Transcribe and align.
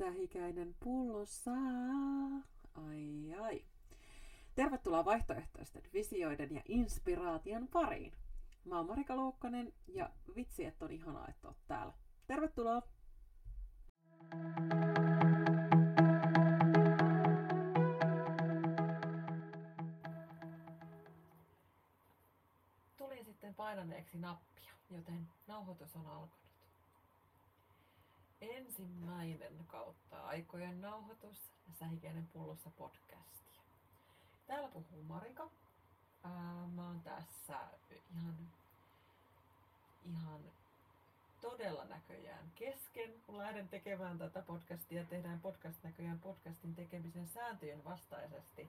Sähikäinen 0.00 0.76
pullossa. 0.80 1.50
Ai 2.74 3.34
ai. 3.40 3.64
Tervetuloa 4.54 5.04
vaihtoehtoisten 5.04 5.82
visioiden 5.92 6.54
ja 6.54 6.62
inspiraation 6.68 7.68
pariin. 7.68 8.12
Mä 8.64 8.76
oon 8.76 8.86
Marika 8.86 9.16
Luukkanen 9.16 9.72
ja 9.88 10.10
vitsi, 10.36 10.64
että 10.64 10.84
on 10.84 10.90
ihanaa, 10.90 11.28
että 11.28 11.48
oot 11.48 11.56
täällä. 11.68 11.92
Tervetuloa! 12.26 12.82
Tulin 22.96 23.24
sitten 23.24 23.54
painaneeksi 23.54 24.18
nappia, 24.18 24.72
joten 24.90 25.28
nauhoitus 25.46 25.96
on 25.96 26.06
alkanut 26.06 26.49
ensimmäinen 28.40 29.64
kautta 29.66 30.20
aikojen 30.26 30.80
nauhoitus 30.80 31.50
Sähikäinen 31.78 32.28
pullossa 32.32 32.70
podcastia. 32.78 33.62
Täällä 34.46 34.68
puhuu 34.68 35.02
Marika. 35.08 35.50
Ää, 36.24 36.66
mä 36.74 36.86
oon 36.86 37.00
tässä 37.00 37.58
ihan, 38.16 38.36
ihan 40.04 40.40
todella 41.40 41.84
näköjään 41.84 42.52
kesken, 42.54 43.14
kun 43.26 43.38
lähden 43.38 43.68
tekemään 43.68 44.18
tätä 44.18 44.42
podcastia. 44.42 45.04
Tehdään 45.04 45.40
podcast 45.40 45.82
näköjään 45.82 46.18
podcastin 46.18 46.74
tekemisen 46.74 47.28
sääntöjen 47.28 47.84
vastaisesti. 47.84 48.68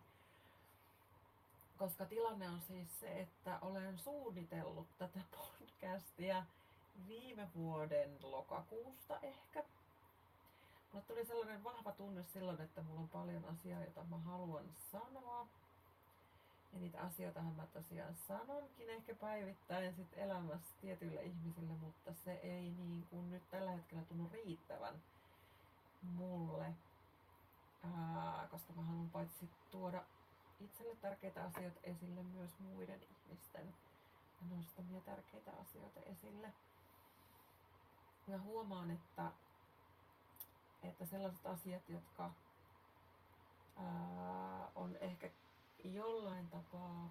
Koska 1.77 2.05
tilanne 2.05 2.49
on 2.49 2.61
siis 2.61 2.99
se, 2.99 3.21
että 3.21 3.59
olen 3.61 3.99
suunnitellut 3.99 4.87
tätä 4.97 5.19
podcastia 5.31 6.45
viime 7.07 7.49
vuoden 7.55 8.17
lokakuusta 8.21 9.19
ehkä. 9.19 9.63
Mulle 10.91 11.05
tuli 11.05 11.25
sellainen 11.25 11.63
vahva 11.63 11.91
tunne 11.91 12.23
silloin, 12.23 12.61
että 12.61 12.81
mulla 12.81 12.99
on 12.99 13.09
paljon 13.09 13.45
asiaa, 13.45 13.83
jota 13.83 14.03
mä 14.03 14.17
haluan 14.17 14.65
sanoa. 14.91 15.47
Ja 16.73 16.79
niitä 16.79 17.01
asioita 17.01 17.41
mä 17.41 17.67
tosiaan 17.73 18.15
sanonkin 18.15 18.89
ehkä 18.89 19.15
päivittäin 19.15 19.95
sit 19.95 20.13
elämässä 20.13 20.75
tietyille 20.81 21.23
ihmisille, 21.23 21.73
mutta 21.73 22.13
se 22.13 22.31
ei 22.31 22.71
niin 22.71 23.07
kuin 23.09 23.31
nyt 23.31 23.49
tällä 23.49 23.71
hetkellä 23.71 24.03
tunnu 24.03 24.29
riittävän 24.33 25.01
mulle. 26.01 26.65
Ää, 27.83 28.47
koska 28.51 28.73
mä 28.73 28.81
haluan 28.81 29.09
paitsi 29.09 29.49
tuoda 29.71 30.03
itselle 30.59 30.95
tärkeitä 30.95 31.43
asioita 31.43 31.79
esille, 31.83 32.23
myös 32.23 32.59
muiden 32.59 33.03
ihmisten 33.03 33.73
nostamia 34.49 35.01
tärkeitä 35.01 35.51
asioita 35.51 35.99
esille 35.99 36.53
mä 38.27 38.37
huomaan, 38.37 38.91
että, 38.91 39.31
että 40.83 41.05
sellaiset 41.05 41.45
asiat, 41.45 41.89
jotka 41.89 42.31
ää, 43.77 44.71
on 44.75 44.95
ehkä 44.95 45.29
jollain 45.83 46.49
tapaa, 46.49 47.09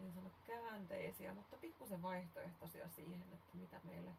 en 0.00 0.12
sano 0.12 0.30
käänteisiä, 0.46 1.34
mutta 1.34 1.56
pikkusen 1.56 2.02
vaihtoehtoisia 2.02 2.88
siihen, 2.88 3.22
että 3.32 3.56
mitä 3.56 3.80
meille 3.84 4.10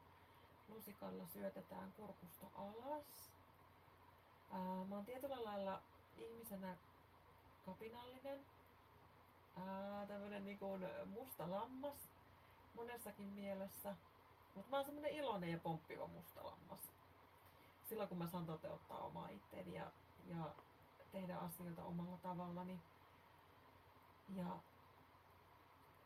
lusikalla 0.67 1.25
syötetään 1.25 1.93
kurkusta 1.93 2.47
alas. 2.55 3.31
Ää, 4.51 4.85
mä 4.89 4.95
oon 4.95 5.05
tietyllä 5.05 5.43
lailla 5.43 5.81
ihmisenä 6.17 6.77
kapinallinen, 7.65 8.45
ää, 9.57 10.05
tämmönen 10.07 10.45
niin 10.45 10.59
kuin 10.59 10.85
musta 11.05 11.51
lammas 11.51 12.09
monessakin 12.73 13.27
mielessä. 13.27 13.95
Mutta 14.57 14.69
mä 14.71 14.77
oon 14.77 14.85
semmonen 14.85 15.11
iloinen 15.11 15.51
ja 15.51 15.57
pomppiva 15.57 16.07
musta 16.07 16.43
lammas. 16.43 16.79
Silloin 17.89 18.09
kun 18.09 18.17
mä 18.17 18.27
saan 18.27 18.45
toteuttaa 18.45 18.97
omaa 18.97 19.29
itteeni 19.29 19.75
ja, 19.75 19.91
ja 20.25 20.53
tehdä 21.11 21.37
asioita 21.37 21.83
omalla 21.83 22.17
tavallani. 22.17 22.79
Ja 24.35 24.59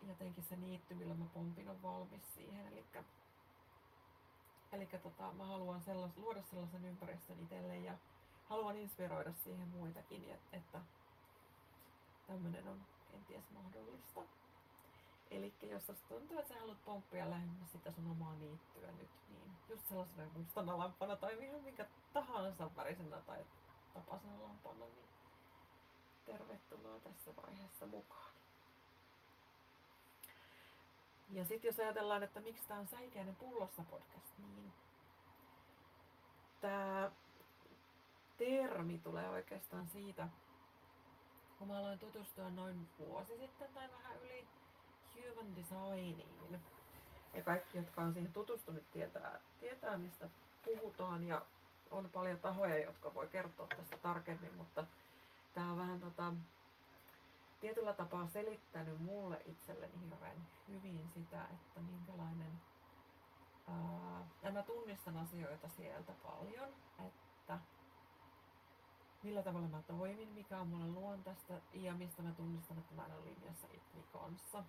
jotenkin 0.08 0.44
se 0.44 0.56
niitty, 0.56 0.94
millä 0.94 1.14
mä 1.14 1.26
pompin, 1.34 1.70
on 1.70 1.82
valmis 1.82 2.34
siihen. 2.34 2.68
Eli 2.68 2.86
Eli 4.72 4.86
tota, 4.86 5.32
mä 5.32 5.46
haluan 5.46 5.82
sellais, 5.82 6.18
luoda 6.18 6.42
sellaisen 6.42 6.86
ympäristön 6.86 7.40
itselle 7.40 7.78
ja 7.78 7.98
haluan 8.44 8.78
inspiroida 8.78 9.34
siihen 9.34 9.68
muitakin, 9.68 10.30
että 10.52 10.82
tämmöinen 12.28 12.68
on 12.68 12.82
kenties 13.12 13.50
mahdollista. 13.52 14.22
Eli 15.32 15.54
jos 15.62 15.86
susta 15.86 16.08
tuntuu, 16.08 16.40
että 16.40 16.54
sä 16.54 16.60
haluat 16.60 16.86
pomppia 16.86 17.30
lähemmäs 17.30 17.72
sitä 17.72 17.92
sun 17.92 18.12
omaa 18.12 18.36
niittyä 18.36 18.92
nyt, 18.92 19.10
niin 19.30 19.52
just 19.70 19.88
sellaisena 19.88 20.28
mustana 20.36 20.78
lampana 20.78 21.16
tai 21.16 21.46
ihan 21.46 21.62
minkä 21.62 21.86
tahansa 22.14 22.76
värisenä 22.76 23.22
tai 23.22 23.46
tapasena 23.94 24.44
lampana, 24.44 24.86
niin 24.86 25.08
tervetuloa 26.26 27.00
tässä 27.00 27.36
vaiheessa 27.36 27.86
mukaan. 27.86 28.32
Ja 31.30 31.46
sitten 31.46 31.70
jos 31.70 31.80
ajatellaan, 31.80 32.24
että 32.24 32.40
miksi 32.40 32.68
tämä 32.68 32.80
on 32.80 32.88
Säikäinen 32.88 33.36
pullossa 33.36 33.84
podcast, 33.90 34.38
niin 34.38 34.74
tämä 36.62 37.12
termi 38.38 38.98
tulee 38.98 39.30
oikeastaan 39.30 39.90
siitä, 39.90 40.28
kun 41.58 41.68
mä 41.68 41.78
aloin 41.78 42.00
tutustua 42.00 42.50
noin 42.50 42.90
vuosi 43.00 43.38
sitten 43.38 43.74
tai 43.74 43.90
vähän 43.92 44.18
yli 44.22 44.48
human 45.30 45.56
designiin. 45.56 46.62
Ja 47.34 47.44
kaikki, 47.44 47.78
jotka 47.78 48.02
on 48.02 48.14
siihen 48.14 48.34
tutustunut, 48.34 48.92
tietää, 48.92 49.40
tietää 49.60 49.98
mistä 49.98 50.30
puhutaan 50.66 51.24
ja 51.24 51.42
on 51.92 52.10
paljon 52.10 52.40
tahoja, 52.40 52.84
jotka 52.84 53.14
voi 53.14 53.28
kertoa 53.28 53.68
tästä 53.68 53.98
tarkemmin, 53.98 54.56
mutta 54.56 54.86
tämä 55.54 55.72
on 55.72 55.78
vähän 55.78 56.00
tota, 56.00 56.34
tietyllä 57.60 57.94
tapaa 57.94 58.28
selittänyt 58.28 59.00
mulle 59.02 59.42
itselleni 59.46 60.02
hirveän 60.04 60.48
hyvin 60.68 61.10
sitä, 61.14 61.42
että 61.44 61.80
minkälainen 61.80 62.62
ää, 63.68 64.28
ja 64.44 64.52
mä 64.52 64.64
tunnistan 64.64 65.18
asioita 65.18 65.70
sieltä 65.70 66.14
paljon, 66.24 66.70
että 67.08 67.60
millä 69.24 69.44
tavalla 69.44 69.68
mä 69.68 69.82
toimin, 69.88 70.30
mikä 70.30 70.60
on 70.60 70.68
mulle 70.68 70.88
luontaista 70.88 71.54
ja 71.74 71.94
mistä 71.94 72.22
mä 72.22 72.32
tunnistan, 72.32 72.78
että 72.78 72.96
mä 72.96 73.06
en 73.06 73.14
ole 73.14 73.26
linjassa 73.26 73.68
itseni 73.74 74.04
kanssa 74.14 74.64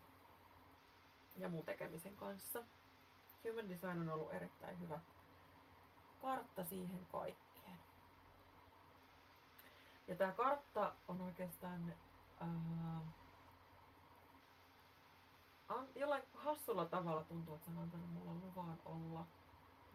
ja 1.36 1.48
muun 1.48 1.64
tekemisen 1.64 2.16
kanssa. 2.16 2.64
Human 3.48 3.68
Design 3.68 4.00
on 4.00 4.08
ollut 4.08 4.34
erittäin 4.34 4.80
hyvä 4.80 5.00
kartta 6.22 6.64
siihen 6.64 7.06
kaikkeen. 7.06 7.78
Ja 10.08 10.16
tämä 10.16 10.32
kartta 10.32 10.94
on 11.08 11.20
oikeastaan 11.20 11.94
ää, 12.40 13.00
jollain 15.94 16.22
hassulla 16.34 16.84
tavalla 16.84 17.24
tuntuu, 17.24 17.54
että 17.54 17.64
se 17.64 17.70
on 17.70 17.82
antanut 17.82 18.12
mulle 18.12 18.34
luvan 18.34 18.78
olla 18.84 19.26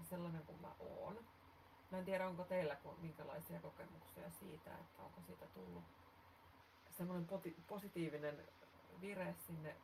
sellainen 0.10 0.46
kuin 0.46 0.62
mä 0.62 0.72
oon. 0.80 1.20
Mä 1.92 1.98
en 1.98 2.06
tiedä, 2.06 2.28
onko 2.28 2.44
teillä 2.44 2.78
minkälaisia 2.98 3.62
kokemuksia 3.62 4.32
siitä, 4.32 4.78
että 4.78 5.04
onko 5.04 5.22
siitä 5.22 5.46
tullut 5.54 5.84
semmoinen 6.98 7.28
positiivinen 7.68 8.48
vire 9.02 9.36
sinne 9.48 9.76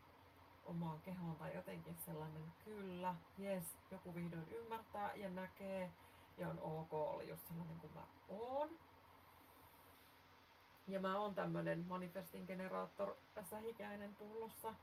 omaan 0.66 1.02
kehoon 1.02 1.36
tai 1.36 1.56
jotenkin 1.56 1.98
sellainen 2.06 2.54
kyllä, 2.66 3.16
jes, 3.38 3.78
joku 3.92 4.16
vihdoin 4.16 4.50
ymmärtää 4.50 5.14
ja 5.16 5.30
näkee 5.30 5.92
ja 6.38 6.50
on 6.50 6.60
ok 6.60 6.94
olla 6.94 7.24
just 7.24 7.48
sellainen 7.48 7.80
kuin 7.80 7.94
mä 7.94 8.04
oon. 8.28 8.70
Ja 10.88 11.00
mä 11.00 11.20
oon 11.20 11.36
tämmönen 11.36 11.86
manifestin 11.88 12.46
generaattor 12.46 13.16
sähikäinen 13.50 14.16
pullossa. 14.16 14.74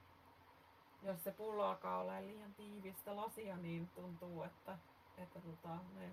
Jos 1.03 1.25
se 1.25 1.33
pullo 1.33 1.65
alkaa 1.65 1.99
olla 1.99 2.21
liian 2.21 2.55
tiivistä 2.55 3.17
lasia, 3.17 3.57
niin 3.57 3.89
tuntuu, 3.89 4.43
että, 4.43 4.79
että 5.19 5.41
tota, 5.41 5.79
ne 5.95 6.11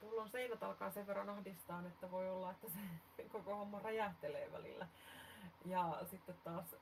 pullon 0.00 0.28
seinät 0.28 0.62
alkaa 0.62 0.90
sen 0.90 1.06
verran 1.06 1.30
ahdistaa, 1.30 1.82
että 1.86 2.10
voi 2.10 2.30
olla, 2.30 2.50
että 2.50 2.66
se 2.68 2.78
koko 3.32 3.56
homma 3.56 3.78
räjähtelee 3.78 4.52
välillä. 4.52 4.88
Ja 5.64 5.98
sitten 6.10 6.34
taas 6.44 6.76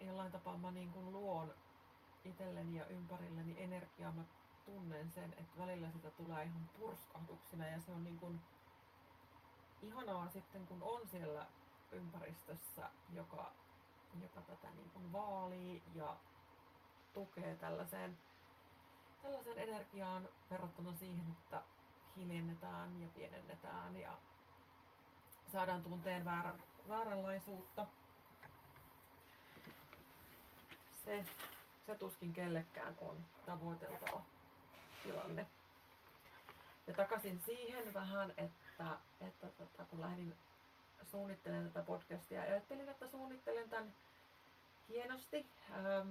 jollain 0.00 0.32
tapaa 0.32 0.58
mä 0.58 0.70
niin 0.70 0.92
kuin 0.92 1.12
luon 1.12 1.54
itselleni 2.24 2.78
ja 2.78 2.86
ympärilleni 2.86 3.62
energiaa. 3.62 4.12
Mä 4.12 4.24
tunnen 4.64 5.10
sen, 5.10 5.32
että 5.32 5.58
välillä 5.58 5.90
sitä 5.90 6.10
tulee 6.10 6.44
ihan 6.44 6.70
purskahduksina 6.78 7.66
ja 7.66 7.80
se 7.80 7.92
on 7.92 8.04
niin 8.04 8.18
kuin 8.18 8.40
ihanaa 9.82 10.28
sitten, 10.28 10.66
kun 10.66 10.82
on 10.82 11.08
siellä 11.08 11.46
ympäristössä, 11.92 12.90
joka, 13.12 13.52
joka 14.22 14.40
tätä 14.40 14.70
niin 14.70 14.90
kuin 14.90 15.12
vaalii 15.12 15.82
ja 15.94 16.16
tukee 17.12 17.56
tällaiseen, 17.56 18.18
tällaiseen 19.22 19.58
energiaan 19.58 20.28
verrattuna 20.50 20.94
siihen, 20.94 21.26
että 21.30 21.62
hiljennetään 22.16 23.02
ja 23.02 23.08
pienennetään 23.08 23.96
ja 23.96 24.18
saadaan 25.52 25.82
tunteen 25.82 26.24
väärän, 26.24 26.62
vääränlaisuutta 26.88 27.86
se, 31.10 31.24
se 31.86 31.94
tuskin 31.94 32.32
kellekään 32.32 32.96
on 33.00 33.16
tavoiteltava 33.46 34.22
tilanne. 35.02 35.46
Ja 36.86 36.94
takaisin 36.94 37.40
siihen 37.46 37.94
vähän, 37.94 38.30
että, 38.36 38.98
että 39.20 39.46
tota, 39.46 39.84
kun 39.84 40.00
lähdin 40.00 40.34
suunnittelemaan 41.10 41.70
tätä 41.70 41.86
podcastia, 41.86 42.42
ajattelin, 42.42 42.88
että 42.88 43.08
suunnittelen 43.08 43.70
tämän 43.70 43.92
hienosti. 44.88 45.46
Ähm, 45.72 46.08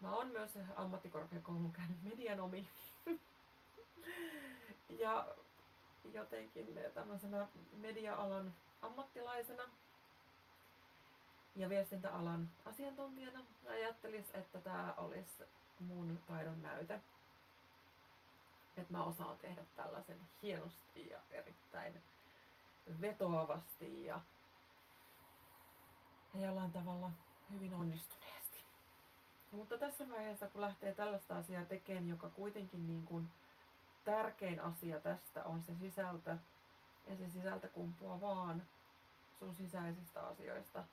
mä 0.00 0.14
oon 0.14 0.28
myös 0.28 0.58
ammattikorkeakoulun 0.76 1.72
käynyt 1.72 2.02
medianomi. 2.02 2.68
ja 5.02 5.28
jotenkin 6.12 6.78
tämmöisenä 6.94 7.46
media-alan 7.72 8.54
ammattilaisena 8.82 9.62
ja 11.56 11.68
viestintäalan 11.68 12.50
asiantuntijana 12.64 13.44
ajattelis, 13.70 14.30
että 14.34 14.60
tämä 14.60 14.94
olisi 14.96 15.44
mun 15.80 16.18
taidon 16.26 16.62
näyte. 16.62 17.00
Että 18.76 18.92
mä 18.92 19.04
osaan 19.04 19.38
tehdä 19.38 19.62
tällaisen 19.76 20.20
hienosti 20.42 21.08
ja 21.08 21.18
erittäin 21.30 22.02
vetoavasti 23.00 24.04
ja, 24.04 24.20
ja 26.34 26.46
jollain 26.46 26.72
tavalla 26.72 27.10
hyvin 27.52 27.74
onnistuneesti. 27.74 28.64
Mutta 29.50 29.78
tässä 29.78 30.08
vaiheessa, 30.08 30.48
kun 30.48 30.60
lähtee 30.60 30.94
tällaista 30.94 31.36
asiaa 31.36 31.64
tekemään, 31.64 32.08
joka 32.08 32.30
kuitenkin 32.30 32.86
niin 32.86 33.06
kuin 33.06 33.28
tärkein 34.04 34.60
asia 34.60 35.00
tästä 35.00 35.44
on 35.44 35.62
se 35.62 35.74
sisältö, 35.74 36.36
ja 37.06 37.16
se 37.16 37.28
sisältö 37.28 37.68
kumpuaa 37.68 38.20
vaan 38.20 38.62
sun 39.38 39.54
sisäisistä 39.54 40.26
asioista, 40.26 40.84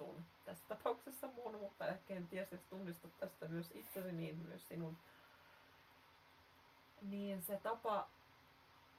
sun, 0.00 0.24
tässä 0.44 0.64
tapauksessa 0.68 1.26
mun, 1.26 1.58
mutta 1.60 1.84
kenties 2.06 2.52
jos 2.52 2.60
tunnistat 2.70 3.18
tästä 3.18 3.48
myös 3.48 3.70
itsesi, 3.74 4.12
niin 4.12 4.36
myös 4.36 4.68
sinun. 4.68 4.96
Niin 7.02 7.42
se 7.42 7.60
tapa 7.62 8.08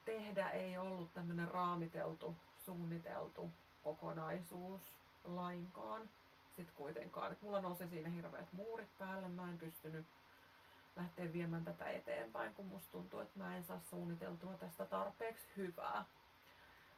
tehdä 0.04 0.50
ei 0.50 0.78
ollut 0.78 1.14
tämmöinen 1.14 1.48
raamiteltu, 1.48 2.36
suunniteltu 2.64 3.50
kokonaisuus 3.84 4.82
lainkaan. 5.24 6.08
Sitten 6.56 6.76
kuitenkaan, 6.76 7.32
että 7.32 7.44
mulla 7.44 7.60
nousi 7.60 7.88
siinä 7.88 8.08
hirveät 8.08 8.52
muurit 8.52 8.98
päälle, 8.98 9.28
mä 9.28 9.48
en 9.48 9.58
pystynyt 9.58 10.06
lähteä 10.96 11.32
viemään 11.32 11.64
tätä 11.64 11.84
eteenpäin, 11.84 12.54
kun 12.54 12.66
musta 12.66 12.92
tuntuu, 12.92 13.20
että 13.20 13.38
mä 13.38 13.56
en 13.56 13.64
saa 13.64 13.80
suunniteltua 13.80 14.54
tästä 14.54 14.86
tarpeeksi 14.86 15.46
hyvää. 15.56 16.04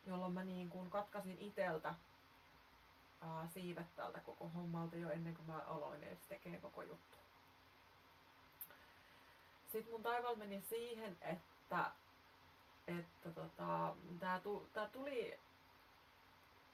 Jolloin 0.06 0.32
mä 0.32 0.44
niin 0.44 0.70
kuin 0.70 0.90
katkasin 0.90 1.38
iteltä 1.40 1.94
ää, 3.24 3.48
siivet 3.48 3.94
tältä 3.96 4.20
koko 4.20 4.48
hommalta 4.48 4.96
jo 4.96 5.10
ennen 5.10 5.34
kuin 5.34 5.46
mä 5.46 5.58
aloin 5.58 6.02
edes 6.04 6.26
tekemään 6.28 6.62
koko 6.62 6.82
juttu. 6.82 7.18
Sitten 9.72 9.92
mun 9.92 10.02
taival 10.02 10.36
meni 10.36 10.60
siihen, 10.60 11.16
että, 11.20 11.90
että 12.86 13.30
tota, 13.30 13.96
tää, 14.20 14.40
tu, 14.40 14.68
tää 14.72 14.88
tuli, 14.88 15.38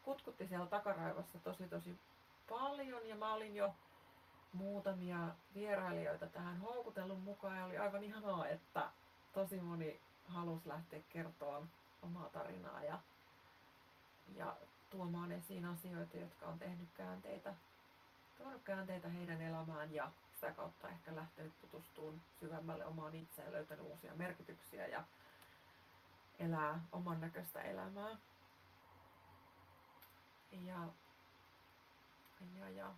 kutkutti 0.02 0.46
siellä 0.46 0.66
takaraivossa 0.66 1.38
tosi 1.38 1.68
tosi 1.68 1.98
paljon 2.48 3.08
ja 3.08 3.16
mä 3.16 3.34
olin 3.34 3.56
jo 3.56 3.74
muutamia 4.52 5.28
vierailijoita 5.54 6.26
tähän 6.26 6.60
houkutellut 6.60 7.22
mukaan 7.22 7.58
ja 7.58 7.64
oli 7.64 7.78
aivan 7.78 8.04
ihanaa, 8.04 8.48
että 8.48 8.90
tosi 9.32 9.60
moni 9.60 10.00
halusi 10.24 10.68
lähteä 10.68 11.00
kertoa 11.08 11.66
omaa 12.02 12.28
tarinaa 12.28 12.84
ja, 12.84 12.98
ja 14.36 14.56
tuomaan 14.90 15.32
esiin 15.32 15.64
asioita, 15.64 16.16
jotka 16.16 16.46
on 16.46 16.58
tehnyt 16.58 16.88
käänteitä, 16.94 17.54
tuonut 18.38 18.62
käänteitä 18.62 19.08
heidän 19.08 19.42
elämään 19.42 19.94
ja 19.94 20.10
sitä 20.34 20.52
kautta 20.52 20.88
ehkä 20.88 21.16
lähtenyt 21.16 21.60
tutustumaan 21.60 22.22
syvemmälle 22.40 22.86
omaan 22.86 23.14
itseen, 23.14 23.52
löytänyt 23.52 23.86
uusia 23.86 24.14
merkityksiä 24.14 24.86
ja 24.86 25.04
elää 26.38 26.80
oman 26.92 27.20
näköistä 27.20 27.62
elämää. 27.62 28.16
Ja, 30.52 30.88
ja, 32.58 32.68
ja 32.70 32.94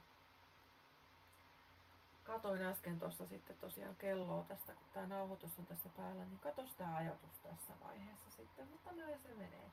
katoin 2.24 2.62
äsken 2.62 2.98
tuossa 2.98 3.26
sitten 3.26 3.56
tosiaan 3.56 3.96
kelloa 3.96 4.44
tästä, 4.44 4.74
kun 4.74 4.86
tämä 4.92 5.06
nauhoitus 5.06 5.58
on 5.58 5.66
tässä 5.66 5.88
päällä, 5.96 6.24
niin 6.24 6.38
katos 6.38 6.74
tämä 6.74 6.96
ajatus 6.96 7.38
tässä 7.42 7.72
vaiheessa 7.84 8.30
sitten, 8.30 8.68
mutta 8.68 8.92
näin 8.92 9.18
se 9.18 9.34
menee. 9.34 9.70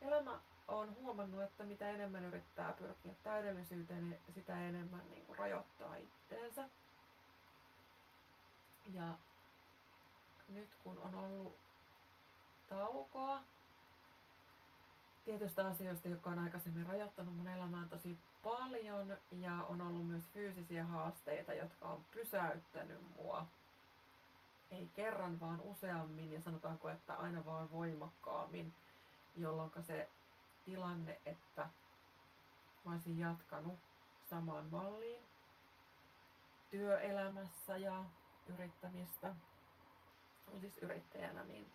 Elämä 0.00 0.40
on 0.68 0.94
huomannut, 0.94 1.42
että 1.42 1.64
mitä 1.64 1.90
enemmän 1.90 2.24
yrittää 2.24 2.72
pyrkiä 2.72 3.12
täydellisyyteen, 3.22 4.10
niin 4.10 4.20
sitä 4.34 4.68
enemmän 4.68 5.10
niin 5.10 5.26
kuin 5.26 5.38
rajoittaa 5.38 5.96
itteensä. 5.96 6.68
Ja 8.94 9.14
nyt 10.48 10.68
kun 10.84 10.98
on 10.98 11.14
ollut 11.14 11.56
taukoa 12.68 13.40
tietystä 15.24 15.66
asioista, 15.66 16.08
joka 16.08 16.30
on 16.30 16.38
aikaisemmin 16.38 16.86
rajoittanut 16.86 17.36
mun 17.36 17.48
elämään 17.48 17.88
tosi 17.88 18.18
paljon 18.42 19.16
ja 19.30 19.64
on 19.68 19.80
ollut 19.80 20.06
myös 20.06 20.24
fyysisiä 20.34 20.84
haasteita, 20.84 21.54
jotka 21.54 21.88
on 21.88 22.04
pysäyttänyt 22.10 23.16
mua. 23.16 23.46
Ei 24.70 24.88
kerran, 24.94 25.40
vaan 25.40 25.60
useammin 25.60 26.32
ja 26.32 26.40
sanotaanko, 26.40 26.88
että 26.88 27.14
aina 27.14 27.44
vaan 27.44 27.70
voimakkaammin, 27.70 28.74
jolloin 29.36 29.70
se 29.86 30.08
tilanne, 30.68 31.20
että 31.26 31.68
mä 32.84 32.92
olisin 32.92 33.18
jatkanut 33.18 33.78
samaan 34.30 34.66
malliin 34.70 35.24
työelämässä 36.70 37.76
ja 37.76 38.04
yrittämistä. 38.46 39.34
On 40.52 40.60
siis 40.60 40.78
yrittäjänä 40.78 41.44
niin 41.44 41.72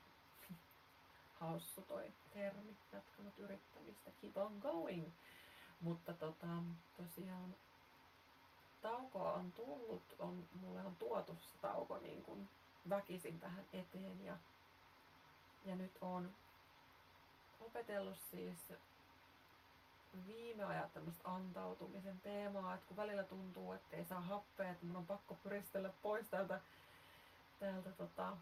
haussu 1.39 1.81
toi 1.81 2.13
termi, 2.33 2.77
jatkanut 2.91 3.39
yrittämistä, 3.39 4.11
keep 4.21 4.37
on 4.37 4.57
going. 4.59 5.11
Mutta 5.81 6.13
tota, 6.13 6.47
tosiaan 6.97 7.55
taukoa 8.81 9.33
on 9.33 9.51
tullut, 9.51 10.15
on, 10.19 10.47
mulle 10.61 10.85
on 10.85 10.95
tuotu 10.95 11.37
se 11.41 11.57
tauko 11.61 11.97
niin 11.97 12.23
kuin 12.23 12.49
väkisin 12.89 13.39
tähän 13.39 13.65
eteen 13.73 14.25
ja, 14.25 14.37
ja 15.65 15.75
nyt 15.75 15.97
on 16.01 16.35
opetellut 17.65 18.19
siis 18.31 18.73
viime 20.27 20.63
ajat 20.63 20.93
tämmöistä 20.93 21.29
antautumisen 21.29 22.19
teemaa, 22.19 22.73
että 22.73 22.87
kun 22.87 22.97
välillä 22.97 23.23
tuntuu, 23.23 23.73
että 23.73 23.97
ei 23.97 24.05
saa 24.05 24.21
happea, 24.21 24.71
että 24.71 24.85
mun 24.85 24.95
on 24.95 25.05
pakko 25.05 25.35
pyristellä 25.43 25.93
pois 26.01 26.29
täältä, 26.29 26.61
täältä 27.59 27.91
tota, 27.91 28.37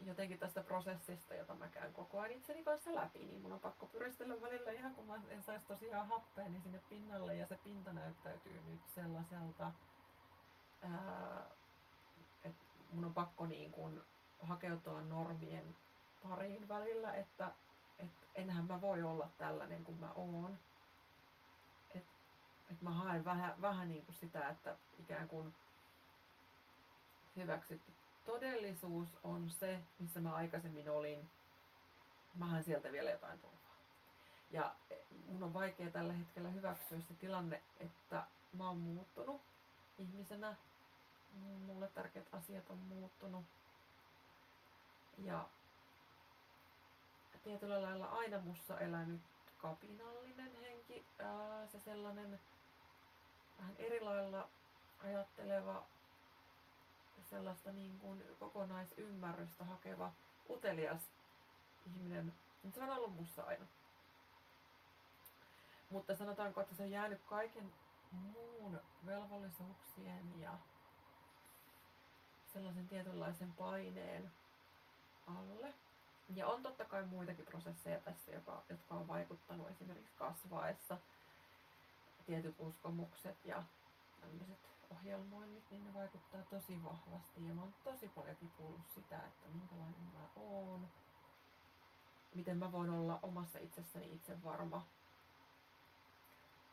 jotenkin 0.00 0.38
tästä 0.38 0.62
prosessista, 0.62 1.34
jota 1.34 1.54
mä 1.54 1.68
käyn 1.68 1.92
koko 1.92 2.20
ajan 2.20 2.36
itseni 2.36 2.64
kanssa 2.64 2.94
läpi, 2.94 3.18
niin 3.18 3.42
mun 3.42 3.52
on 3.52 3.60
pakko 3.60 3.86
pyristellä 3.86 4.40
välillä 4.40 4.70
ihan 4.70 4.94
kun 4.94 5.06
mä 5.06 5.20
en 5.28 5.42
saisi 5.42 5.66
tosiaan 5.66 6.08
happea, 6.08 6.48
niin 6.48 6.62
sinne 6.62 6.80
pinnalle. 6.88 7.34
Ja 7.34 7.46
se 7.46 7.58
pinta 7.64 7.92
näyttäytyy 7.92 8.60
nyt 8.66 8.80
sellaiselta, 8.94 9.72
että 12.44 12.64
mun 12.92 13.04
on 13.04 13.14
pakko 13.14 13.46
niin 13.46 13.72
kuin 13.72 14.02
hakeutua 14.42 15.00
normien 15.00 15.76
pariin 16.28 16.68
välillä, 16.68 17.14
että 17.14 17.50
että 17.98 18.26
enhän 18.34 18.64
mä 18.64 18.80
voi 18.80 19.02
olla 19.02 19.28
tällainen 19.38 19.84
kuin 19.84 20.00
mä 20.00 20.12
oon. 20.12 20.58
Että 21.94 22.12
et 22.70 22.82
mä 22.82 22.90
haen 22.90 23.24
vähän, 23.24 23.60
vähän 23.60 23.88
niin 23.88 24.04
kuin 24.04 24.14
sitä, 24.14 24.48
että 24.48 24.76
ikään 24.98 25.28
kuin 25.28 25.54
hyväksytty 27.36 27.92
todellisuus 28.26 29.08
on 29.24 29.50
se, 29.50 29.80
missä 29.98 30.20
mä 30.20 30.34
aikaisemmin 30.34 30.90
olin. 30.90 31.30
Mä 32.34 32.46
haen 32.46 32.64
sieltä 32.64 32.92
vielä 32.92 33.10
jotain 33.10 33.38
turvaa. 33.40 33.76
Ja 34.50 34.74
mun 35.26 35.42
on 35.42 35.54
vaikea 35.54 35.90
tällä 35.90 36.12
hetkellä 36.12 36.48
hyväksyä 36.48 37.00
se 37.00 37.14
tilanne, 37.14 37.62
että 37.80 38.26
mä 38.52 38.68
oon 38.68 38.78
muuttunut 38.78 39.40
ihmisenä. 39.98 40.56
Mulle 41.66 41.88
tärkeät 41.88 42.34
asiat 42.34 42.70
on 42.70 42.78
muuttunut. 42.78 43.44
Ja 45.18 45.48
tietyllä 47.46 47.82
lailla 47.82 48.06
aina 48.06 48.38
mussa 48.38 48.78
elänyt 48.78 49.20
kapinallinen 49.58 50.56
henki, 50.60 51.06
ää, 51.18 51.66
se 51.66 51.80
sellainen 51.80 52.40
vähän 53.58 53.74
eri 53.78 54.00
lailla 54.00 54.48
ajatteleva, 55.04 55.86
sellaista 57.30 57.72
niin 57.72 57.98
kuin 57.98 58.22
kokonaisymmärrystä 58.38 59.64
hakeva, 59.64 60.12
utelias 60.50 61.10
ihminen, 61.86 62.34
se 62.74 62.82
on 62.82 62.90
ollut 62.90 63.16
mussa 63.16 63.42
aina. 63.42 63.66
Mutta 65.90 66.16
sanotaanko, 66.16 66.60
että 66.60 66.74
se 66.74 66.82
on 66.82 66.90
jäänyt 66.90 67.20
kaiken 67.26 67.72
muun 68.12 68.80
velvollisuuksien 69.06 70.40
ja 70.40 70.58
sellaisen 72.52 72.88
tietynlaisen 72.88 73.52
paineen 73.52 74.32
alle. 75.26 75.74
Ja 76.34 76.46
on 76.46 76.62
totta 76.62 76.84
kai 76.84 77.06
muitakin 77.06 77.44
prosesseja 77.44 78.00
tässä, 78.00 78.32
joka, 78.32 78.62
jotka 78.68 78.94
on 78.94 79.08
vaikuttanut 79.08 79.70
esimerkiksi 79.70 80.14
kasvaessa. 80.16 80.98
Tietyt 82.26 82.54
uskomukset 82.58 83.44
ja 83.44 83.62
tämmöiset 84.20 84.58
ohjelmoinnit, 84.90 85.70
niin 85.70 85.84
ne 85.84 85.94
vaikuttaa 85.94 86.42
tosi 86.50 86.84
vahvasti. 86.84 87.48
Ja 87.48 87.54
mä 87.54 87.60
oon 87.60 87.74
tosi 87.84 88.08
paljonkin 88.08 88.50
kuullut 88.56 88.90
sitä, 88.94 89.16
että 89.16 89.48
minkälainen 89.54 90.12
mä 90.14 90.28
oon, 90.36 90.88
miten 92.34 92.58
mä 92.58 92.72
voin 92.72 92.90
olla 92.90 93.18
omassa 93.22 93.58
itsessäni 93.58 94.14
itse 94.14 94.42
varma 94.44 94.86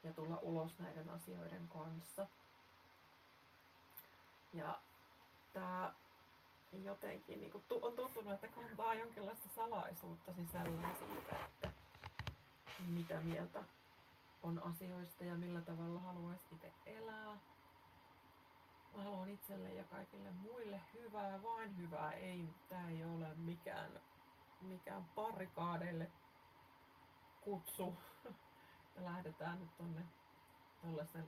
ja 0.04 0.14
tulla 0.14 0.40
ulos 0.42 0.80
näiden 0.80 1.10
asioiden 1.10 1.68
kanssa. 1.68 2.28
Ja 4.54 4.80
tää 5.54 5.94
jotenkin 6.78 7.40
niin 7.40 7.52
kuin, 7.52 7.64
on 7.82 7.94
tuntunut, 7.94 8.34
että 8.34 8.48
kantaa 8.48 8.94
jonkinlaista 8.94 9.50
salaisuutta 9.56 10.34
sisällään 10.34 10.96
siitä, 10.96 11.36
että 11.46 11.72
mitä 12.88 13.20
mieltä 13.20 13.64
on 14.44 14.64
asioista 14.64 15.24
ja 15.24 15.36
millä 15.36 15.62
tavalla 15.62 16.00
haluaisi 16.00 16.46
itse 16.52 16.72
elää. 16.86 17.38
Mä 18.96 19.04
haluan 19.04 19.30
itselle 19.30 19.74
ja 19.74 19.84
kaikille 19.84 20.32
muille 20.32 20.82
hyvää, 20.94 21.44
vain 21.44 21.78
hyvää. 21.78 22.12
Ei, 22.12 22.50
tää 22.70 22.90
ei 22.90 23.04
ole 23.06 23.36
mikään, 23.36 23.92
mikään 24.62 25.06
parikaadeille 25.16 26.12
kutsu. 27.42 27.98
Ja 28.96 29.04
lähdetään 29.04 29.60
nyt 29.60 29.78
tonne, 29.78 30.02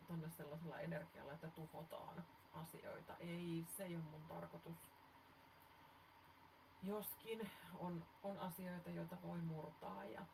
tonne 0.08 0.30
sellaisella 0.30 0.80
energialla, 0.80 1.34
että 1.34 1.48
tuhotaan 1.48 2.24
asioita. 2.54 3.16
Ei, 3.20 3.66
se 3.78 3.84
ei 3.84 3.96
ole 3.96 4.04
mun 4.04 4.22
tarkoitus. 4.28 4.76
Joskin 6.84 7.52
on, 7.80 8.06
on 8.24 8.40
asioita, 8.40 8.90
joita 8.90 9.18
voi 9.24 9.38
murtaa 9.42 10.06
ja 10.06 10.26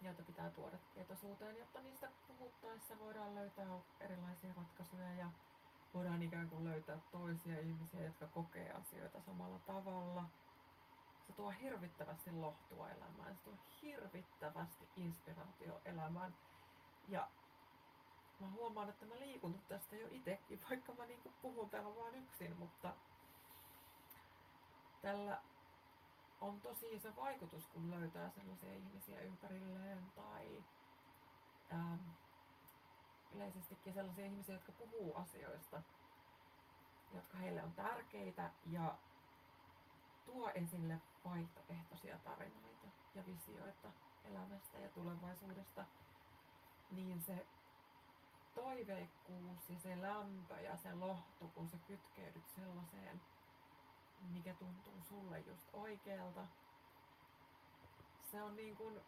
joita 0.00 0.22
pitää 0.22 0.50
tuoda 0.50 0.78
tietoisuuteen, 0.94 1.56
jotta 1.56 1.80
niistä 1.80 2.08
puhuttaessa 2.26 2.98
voidaan 2.98 3.34
löytää 3.34 3.66
erilaisia 4.00 4.54
ratkaisuja 4.56 5.12
ja 5.12 5.30
voidaan 5.94 6.22
ikään 6.22 6.48
kuin 6.48 6.64
löytää 6.64 6.98
toisia 7.12 7.60
ihmisiä, 7.60 8.04
jotka 8.04 8.26
kokee 8.26 8.72
asioita 8.72 9.20
samalla 9.20 9.58
tavalla. 9.58 10.24
Se 11.26 11.32
tuo 11.32 11.50
hirvittävästi 11.50 12.32
lohtua 12.32 12.90
elämään, 12.90 13.36
se 13.36 13.42
tuo 13.44 13.54
hirvittävästi 13.82 14.88
inspiraatio 14.96 15.80
elämään. 15.84 16.34
Ja 17.08 17.28
mä 18.40 18.50
huomaan, 18.50 18.88
että 18.88 19.06
mä 19.06 19.14
liikun 19.18 19.62
tästä 19.68 19.96
jo 19.96 20.08
itsekin, 20.10 20.60
vaikka 20.70 20.92
mä 20.94 21.06
niinku 21.06 21.32
puhun 21.42 21.70
täällä 21.70 21.96
vaan 21.96 22.14
yksin, 22.14 22.56
mutta 22.58 22.94
tällä 25.06 25.38
on 26.40 26.60
tosi 26.60 26.94
iso 26.94 27.16
vaikutus, 27.16 27.66
kun 27.66 27.90
löytää 27.90 28.30
sellaisia 28.30 28.72
ihmisiä 28.72 29.20
ympärilleen 29.20 30.12
tai 30.16 30.64
ähm, 31.72 32.00
yleisestikin 33.34 33.94
sellaisia 33.94 34.26
ihmisiä, 34.26 34.54
jotka 34.54 34.72
puhuu 34.72 35.14
asioista, 35.14 35.82
jotka 37.14 37.38
heille 37.38 37.62
on 37.62 37.72
tärkeitä 37.72 38.50
ja 38.70 38.94
tuo 40.24 40.50
esille 40.54 41.00
vaihtoehtoisia 41.24 42.18
tarinoita 42.18 42.86
ja 43.14 43.26
visioita 43.26 43.88
elämästä 44.24 44.78
ja 44.78 44.88
tulevaisuudesta, 44.88 45.84
niin 46.90 47.22
se 47.22 47.46
toiveikkuus 48.54 49.70
ja 49.70 49.78
se 49.78 50.02
lämpö 50.02 50.60
ja 50.60 50.76
se 50.76 50.94
lohtu, 50.94 51.48
kun 51.48 51.68
sä 51.68 51.76
kytkeydyt 51.86 52.48
sellaiseen 52.48 53.20
mikä 54.32 54.54
tuntuu 54.54 55.02
sulle 55.08 55.40
just 55.40 55.68
oikealta. 55.72 56.46
Se 58.22 58.42
on 58.42 58.56
niin 58.56 58.76
kuin, 58.76 59.00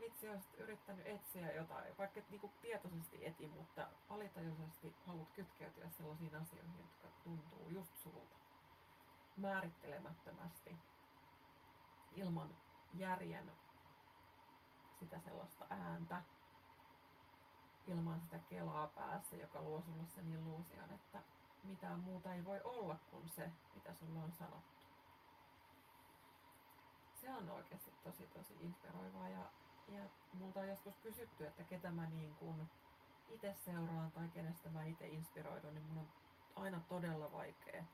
vitsi 0.00 0.28
olisit 0.28 0.54
yrittänyt 0.54 1.06
etsiä 1.06 1.52
jotain, 1.52 1.98
vaikka 1.98 2.20
et 2.20 2.30
niinku 2.30 2.52
tietoisesti 2.62 3.26
eti, 3.26 3.48
mutta 3.48 3.88
alitajuisesti 4.08 4.94
haluat 5.06 5.30
kytkeytyä 5.30 5.90
sellaisiin 5.90 6.36
asioihin, 6.36 6.78
jotka 6.78 7.08
tuntuu 7.24 7.68
just 7.68 7.96
sulta. 7.96 8.36
Määrittelemättömästi, 9.36 10.76
ilman 12.14 12.56
järjen 12.94 13.52
sitä 15.00 15.20
sellaista 15.20 15.66
ääntä, 15.70 16.22
ilman 17.86 18.20
sitä 18.20 18.38
kelaa 18.38 18.86
päässä, 18.86 19.36
joka 19.36 19.62
luo 19.62 19.82
sulle 19.82 20.06
sen 20.06 20.32
illuusion, 20.32 20.90
että 20.90 21.22
mitään 21.64 22.00
muuta 22.00 22.34
ei 22.34 22.44
voi 22.44 22.60
olla 22.64 22.96
kuin 23.10 23.28
se, 23.28 23.50
mitä 23.74 23.94
sulle 23.94 24.18
on 24.18 24.32
sanottu. 24.32 24.74
Se 27.20 27.30
on 27.30 27.50
oikeasti 27.50 27.92
tosi 28.04 28.26
tosi 28.26 28.54
inspiroivaa 28.60 29.28
ja, 29.28 29.52
ja 29.88 30.04
multa 30.32 30.60
on 30.60 30.68
joskus 30.68 30.96
kysytty, 30.96 31.46
että 31.46 31.64
ketä 31.64 31.90
mä 31.90 32.06
niin 32.06 32.34
kuin 32.34 32.70
itse 33.28 33.54
seuraan 33.64 34.12
tai 34.12 34.28
kenestä 34.28 34.68
mä 34.68 34.84
itse 34.84 35.08
inspiroidun, 35.08 35.74
niin 35.74 35.86
mun 35.86 36.08
on 36.56 36.62
aina 36.62 36.80
todella 36.80 37.32
vaikea 37.32 37.84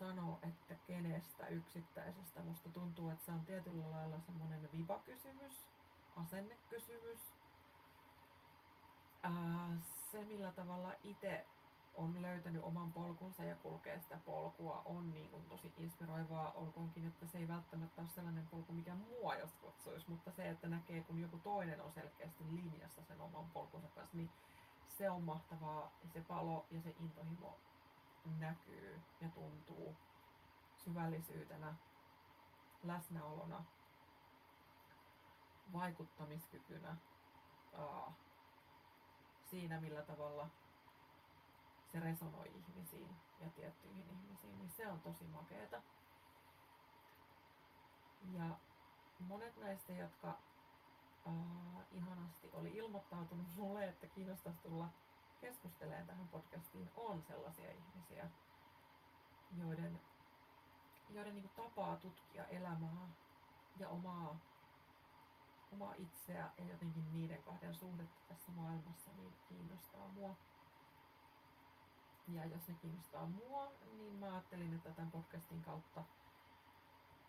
sanoa, 0.00 0.38
että 0.42 0.74
kenestä 0.86 1.46
yksittäisestä. 1.46 2.42
Musta 2.42 2.68
tuntuu, 2.68 3.10
että 3.10 3.24
se 3.24 3.32
on 3.32 3.44
tietyllä 3.44 3.90
lailla 3.90 4.20
semmoinen 4.20 4.68
vibakysymys, 4.72 5.68
asennekysymys, 6.16 7.18
ää, 9.22 9.76
se, 10.12 10.24
millä 10.24 10.52
tavalla 10.52 10.92
itse 11.02 11.46
on 11.94 12.22
löytänyt 12.22 12.62
oman 12.62 12.92
polkunsa 12.92 13.44
ja 13.44 13.56
kulkee 13.56 14.00
sitä 14.00 14.18
polkua, 14.24 14.82
on 14.84 15.10
niin 15.10 15.28
kuin 15.30 15.44
tosi 15.48 15.72
inspiroivaa, 15.78 16.52
olkoonkin, 16.52 17.06
että 17.06 17.26
se 17.26 17.38
ei 17.38 17.48
välttämättä 17.48 18.00
ole 18.00 18.08
sellainen 18.08 18.46
polku, 18.46 18.72
mikä 18.72 18.94
mua 18.94 19.34
jos 19.34 19.54
kutsuisi, 19.54 20.10
mutta 20.10 20.30
se, 20.30 20.48
että 20.48 20.68
näkee, 20.68 21.00
kun 21.00 21.20
joku 21.20 21.38
toinen 21.38 21.80
on 21.80 21.92
selkeästi 21.92 22.44
linjassa 22.50 23.02
sen 23.04 23.20
oman 23.20 23.50
polkunsa 23.50 23.88
kanssa, 23.88 24.16
niin 24.16 24.30
se 24.98 25.10
on 25.10 25.22
mahtavaa, 25.22 25.90
se 26.12 26.20
palo 26.20 26.66
ja 26.70 26.80
se 26.82 26.94
intohimo 27.00 27.58
näkyy 28.38 29.00
ja 29.20 29.28
tuntuu 29.28 29.96
syvällisyytenä, 30.84 31.74
läsnäolona, 32.82 33.64
vaikuttamiskykynä, 35.72 36.96
siinä, 39.50 39.80
millä 39.80 40.02
tavalla 40.02 40.48
se 41.92 42.00
resonoi 42.00 42.48
ihmisiin 42.54 43.16
ja 43.40 43.50
tiettyihin 43.50 44.10
ihmisiin, 44.10 44.58
niin 44.58 44.70
se 44.70 44.88
on 44.88 45.00
tosi 45.00 45.24
makeeta. 45.24 45.82
Ja 48.32 48.58
monet 49.18 49.56
näistä, 49.56 49.92
jotka 49.92 50.28
äh, 51.26 51.34
ihanasti 51.92 52.50
oli 52.52 52.76
ilmoittautunut 52.76 53.46
mulle, 53.56 53.88
että 53.88 54.06
kiinnostaisi 54.06 54.60
tulla 54.62 54.88
keskustelemaan 55.40 56.06
tähän 56.06 56.28
podcastiin, 56.28 56.90
on 56.96 57.22
sellaisia 57.22 57.70
ihmisiä, 57.70 58.30
joiden, 59.56 60.00
joiden 61.08 61.34
niin 61.34 61.50
tapaa 61.56 61.96
tutkia 61.96 62.46
elämää 62.46 63.08
ja 63.78 63.88
omaa 63.88 64.36
omaa 65.72 65.94
itseä 65.98 66.50
ja 66.58 66.64
jotenkin 66.64 67.12
niiden 67.12 67.42
kahden 67.42 67.74
suhdetta 67.74 68.20
tässä 68.28 68.52
maailmassa 68.52 69.10
niin 69.16 69.34
kiinnostaa 69.48 70.08
mua. 70.08 70.36
Ja 72.28 72.44
jos 72.44 72.68
ne 72.68 72.74
kiinnostaa 72.74 73.26
mua, 73.26 73.72
niin 73.92 74.14
mä 74.14 74.26
ajattelin, 74.26 74.74
että 74.74 74.90
tämän 74.90 75.10
podcastin 75.10 75.62
kautta 75.62 76.04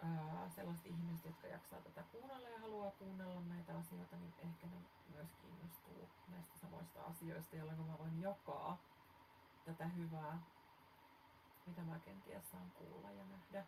ää, 0.03 0.49
sellaiset 0.49 0.85
ihmiset, 0.85 1.25
jotka 1.25 1.47
jaksaa 1.47 1.81
tätä 1.81 2.03
kuunnella 2.03 2.49
ja 2.49 2.59
haluaa 2.59 2.91
kuunnella 2.91 3.41
näitä 3.41 3.77
asioita, 3.77 4.15
niin 4.15 4.33
ehkä 4.37 4.67
ne 4.67 4.81
myös 5.15 5.29
kiinnostuu 5.41 6.09
näistä 6.27 6.57
samoista 6.57 7.03
asioista, 7.03 7.55
jolloin 7.55 7.79
mä 7.79 7.97
voin 7.97 8.21
jakaa 8.21 8.77
tätä 9.65 9.87
hyvää, 9.87 10.39
mitä 11.65 11.81
mä 11.81 11.99
kenties 11.99 12.51
saan 12.51 12.71
kuulla 12.71 13.11
ja 13.11 13.25
nähdä. 13.25 13.65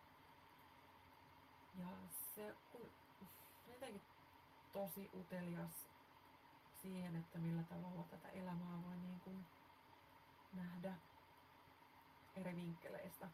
Ja 1.78 1.86
se, 2.34 2.54
kun 2.72 2.90
jotenkin 3.72 4.02
tosi 4.74 5.10
utelias 5.14 5.88
siihen, 6.82 7.16
että 7.16 7.38
millä 7.38 7.62
tavalla 7.62 8.02
tätä 8.02 8.28
elämää 8.28 8.82
voi 8.86 8.96
niin 8.96 9.20
kuin 9.20 9.46
nähdä 10.52 10.94
eri 12.36 12.56
vinkkeleistä. 12.56 13.28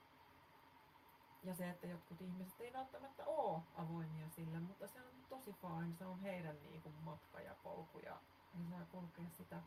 Ja 1.43 1.55
se, 1.55 1.71
että 1.71 1.87
jotkut 1.87 2.21
ihmiset 2.21 2.61
ei 2.61 2.73
välttämättä 2.73 3.25
ole 3.27 3.63
avoimia 3.75 4.29
sille, 4.29 4.61
mutta 4.61 4.89
se 4.89 5.01
on 5.03 5.25
tosi 5.29 5.53
fine, 5.53 5.95
se 5.99 6.07
on 6.07 6.21
heidän 6.21 6.57
niin 6.63 6.83
kuin 6.83 6.95
matka 7.05 7.41
ja 7.41 7.55
polku 7.63 7.99
ja 7.99 8.17
he 8.59 8.71
saa 8.71 8.85
kulkea 8.93 9.31
sitä, 9.37 9.61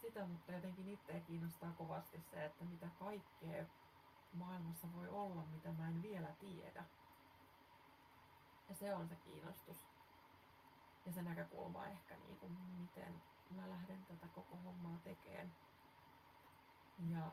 sitä, 0.00 0.26
mutta 0.26 0.52
jotenkin 0.52 0.88
itseä 0.88 1.20
kiinnostaa 1.20 1.72
kovasti 1.78 2.20
se, 2.30 2.44
että 2.44 2.64
mitä 2.64 2.88
kaikkea 2.98 3.64
maailmassa 4.34 4.86
voi 4.96 5.08
olla, 5.08 5.42
mitä 5.52 5.72
mä 5.72 5.88
en 5.88 6.02
vielä 6.02 6.34
tiedä. 6.40 6.84
Ja 8.68 8.74
se 8.74 8.94
on 8.94 9.08
se 9.08 9.14
kiinnostus 9.14 9.76
ja 11.06 11.12
se 11.12 11.22
näkökulma 11.22 11.86
ehkä, 11.86 12.16
niin 12.16 12.36
kuin, 12.36 12.52
miten 12.80 13.22
mä 13.50 13.70
lähden 13.70 14.06
tätä 14.06 14.26
koko 14.34 14.56
hommaa 14.64 14.98
tekemään. 15.04 15.52
Ja 17.10 17.30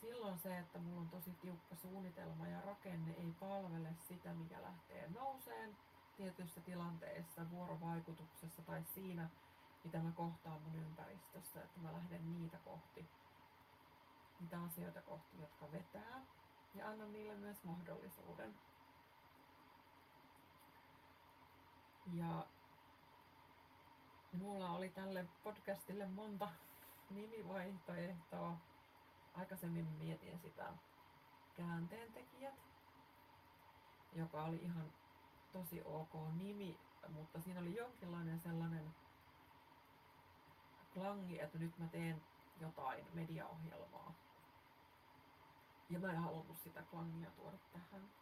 silloin 0.00 0.38
se, 0.38 0.58
että 0.58 0.78
mulla 0.78 1.00
on 1.00 1.08
tosi 1.08 1.30
tiukka 1.30 1.76
suunnitelma 1.76 2.46
ja 2.46 2.60
rakenne 2.60 3.12
ei 3.12 3.32
palvele 3.40 3.94
sitä, 4.08 4.34
mikä 4.34 4.62
lähtee 4.62 5.08
nouseen 5.08 5.76
tietyissä 6.16 6.60
tilanteissa, 6.60 7.50
vuorovaikutuksessa 7.50 8.62
tai 8.62 8.82
siinä, 8.84 9.28
mitä 9.84 9.98
mä 9.98 10.12
kohtaan 10.12 10.62
mun 10.62 10.76
ympäristössä, 10.76 11.62
että 11.62 11.80
mä 11.80 11.92
lähden 11.92 12.32
niitä 12.32 12.58
kohti, 12.64 13.06
niitä 14.40 14.62
asioita 14.62 15.02
kohti, 15.02 15.40
jotka 15.40 15.72
vetää, 15.72 16.26
ja 16.74 16.88
annan 16.88 17.12
niille 17.12 17.34
myös 17.34 17.64
mahdollisuuden. 17.64 18.54
Ja 22.12 22.46
mulla 24.32 24.70
oli 24.70 24.88
tälle 24.88 25.26
podcastille 25.44 26.06
monta 26.06 26.48
nimivaihtoehtoa. 27.10 28.56
Aikaisemmin 29.34 29.86
mietin 29.86 30.38
sitä 30.38 30.72
käänteentekijät, 31.56 32.54
joka 34.12 34.44
oli 34.44 34.56
ihan 34.56 34.92
tosi 35.52 35.82
ok 35.84 36.12
nimi, 36.32 36.76
mutta 37.08 37.40
siinä 37.40 37.60
oli 37.60 37.76
jonkinlainen 37.76 38.40
sellainen 38.40 38.94
klangi, 40.94 41.40
että 41.40 41.58
nyt 41.58 41.78
mä 41.78 41.86
teen 41.86 42.22
jotain 42.60 43.06
mediaohjelmaa. 43.14 44.14
Ja 45.90 45.98
mä 45.98 46.10
en 46.10 46.18
halunnut 46.18 46.56
sitä 46.64 46.82
klangia 46.82 47.30
tuoda 47.30 47.56
tähän. 47.72 48.21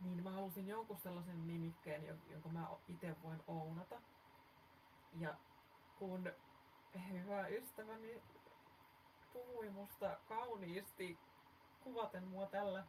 Niin 0.00 0.22
mä 0.22 0.30
halusin 0.30 0.68
jonkun 0.68 0.98
sellaisen 0.98 1.46
nimikkeen, 1.46 2.06
jonka 2.30 2.48
mä 2.48 2.66
itse 2.88 3.16
voin 3.22 3.42
ounata. 3.46 4.00
Ja 5.18 5.34
kun 5.98 6.32
hyvä 7.10 7.46
ystäväni 7.46 8.22
puhui 9.32 9.70
musta 9.70 10.16
kauniisti 10.28 11.18
kuvaten 11.84 12.28
mua 12.28 12.46
tällä 12.46 12.84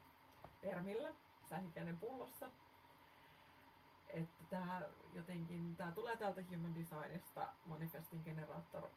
termillä, 0.62 1.13
sähköinen 1.50 1.98
pullossa, 1.98 2.50
että 4.10 4.44
tämä 4.50 4.82
jotenkin, 5.13 5.75
tämä 5.75 5.91
tulee 5.91 6.18
täältä 6.18 6.41
Human 6.50 6.75
Designista 6.75 7.53
Manifesting 7.65 8.24
Generator 8.24 8.89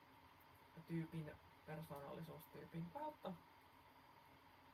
tyypin, 0.87 1.33
persoonallisuustyypin 1.67 2.87
kautta. 2.93 3.33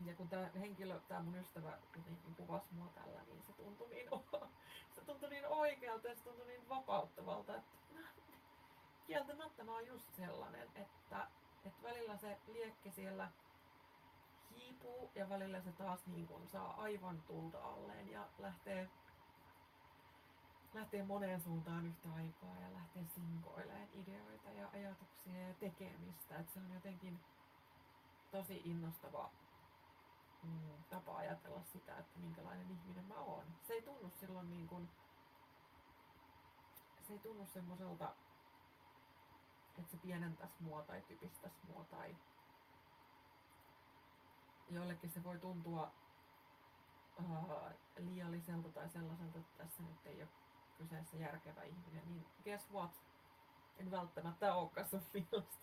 Ja 0.06 0.14
kun 0.14 0.28
tämä 0.28 0.50
henkilö, 0.60 1.00
tämä 1.08 1.22
mun 1.22 1.36
ystävä 1.36 1.78
jotenkin 1.96 2.34
kuvasi 2.36 2.74
mua 2.74 2.86
tällä, 2.94 3.22
niin 3.22 3.42
se 3.42 3.52
tuntui 3.52 3.88
niin, 3.88 4.08
se 4.94 5.00
tuntui 5.06 5.28
niin 5.30 5.46
oikealta 5.46 6.08
ja 6.08 6.14
se 6.14 6.22
tuntui 6.22 6.46
niin 6.46 6.68
vapauttavalta, 6.68 7.56
että 7.56 7.70
kieltämättä 9.06 9.64
mä 9.64 9.72
oon 9.72 9.86
just 9.86 10.14
sellainen, 10.16 10.68
että, 10.74 11.26
että 11.64 11.82
välillä 11.82 12.16
se 12.16 12.38
liekki 12.46 12.90
siellä 12.90 13.30
hiipuu 14.54 15.10
ja 15.14 15.28
välillä 15.28 15.60
se 15.60 15.72
taas 15.72 16.06
niin 16.06 16.26
kuin 16.26 16.48
saa 16.48 16.82
aivan 16.82 17.22
tulta 17.22 17.64
alleen 17.64 18.10
ja 18.12 18.28
lähtee, 18.38 18.88
lähtee 20.74 21.02
moneen 21.02 21.40
suuntaan 21.40 21.86
yhtä 21.86 22.08
aikaa 22.16 22.56
ja 22.60 22.72
lähtee 22.72 23.04
sinkoilemaan 23.06 23.88
ideoita 23.94 24.50
ja 24.50 24.68
ajatuksia 24.72 25.48
ja 25.48 25.54
tekemistä. 25.54 26.38
Että 26.38 26.52
se 26.52 26.60
on 26.60 26.74
jotenkin 26.74 27.20
tosi 28.30 28.62
innostava 28.64 29.30
mm, 30.42 30.84
tapa 30.90 31.16
ajatella 31.16 31.62
sitä, 31.64 31.98
että 31.98 32.18
minkälainen 32.18 32.70
ihminen 32.70 33.04
mä 33.04 33.14
oon. 33.14 33.44
Se 33.62 33.72
ei 33.72 33.82
tunnu 33.82 34.10
silloin 34.10 34.50
niin 34.50 34.68
kuin, 34.68 34.90
se 37.02 37.12
ei 37.12 37.18
tunnu 37.18 37.46
semmoiselta, 37.46 38.14
että 39.78 39.90
se 39.90 39.96
pienentäisi 39.96 40.54
mua 40.60 40.82
tai 40.82 41.02
typistäisi 41.02 41.56
mua 41.68 41.84
tai 41.84 42.16
joillekin 44.70 45.10
se 45.10 45.24
voi 45.24 45.38
tuntua 45.38 45.92
uh, 47.18 47.50
liialliselta 47.96 48.68
tai 48.68 48.88
sellaiselta, 48.88 49.38
että 49.38 49.64
tässä 49.64 49.82
nyt 49.82 50.06
ei 50.06 50.22
ole 50.22 50.28
kyseessä 50.78 51.16
järkevä 51.16 51.62
ihminen, 51.62 52.08
niin 52.08 52.26
guess 52.44 52.70
what? 52.70 52.90
En 53.78 53.90
välttämättä 53.90 54.54
olekaan 54.54 54.88
sun 54.88 55.02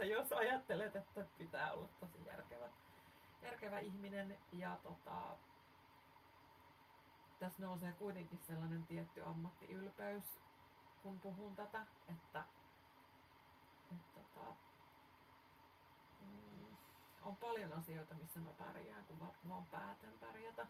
jos 0.10 0.34
ajattelet, 0.34 0.96
että 0.96 1.26
pitää 1.38 1.74
olla 1.74 1.88
tosi 2.00 2.26
järkevä 2.26 2.70
järkevä 3.42 3.80
ihminen 3.80 4.38
ja 4.54 4.78
tota, 4.84 5.38
tässä 7.40 7.64
nousee 7.64 7.92
kuitenkin 7.92 8.40
sellainen 8.48 8.88
tietty 8.88 9.24
ammattiylpeys, 9.24 10.24
kun 11.04 11.20
puhun 11.20 11.56
tätä, 11.56 11.86
että, 12.10 12.44
että 13.92 14.14
tota, 14.14 14.56
mm, 16.22 16.78
on 17.22 17.36
paljon 17.36 17.74
asioita, 17.74 18.16
missä 18.16 18.40
mä 18.40 18.52
pärjään, 18.58 19.06
kun 19.06 19.18
mä 19.18 19.28
vaan 19.50 19.66
päätän 19.66 20.14
pärjätä. 20.20 20.68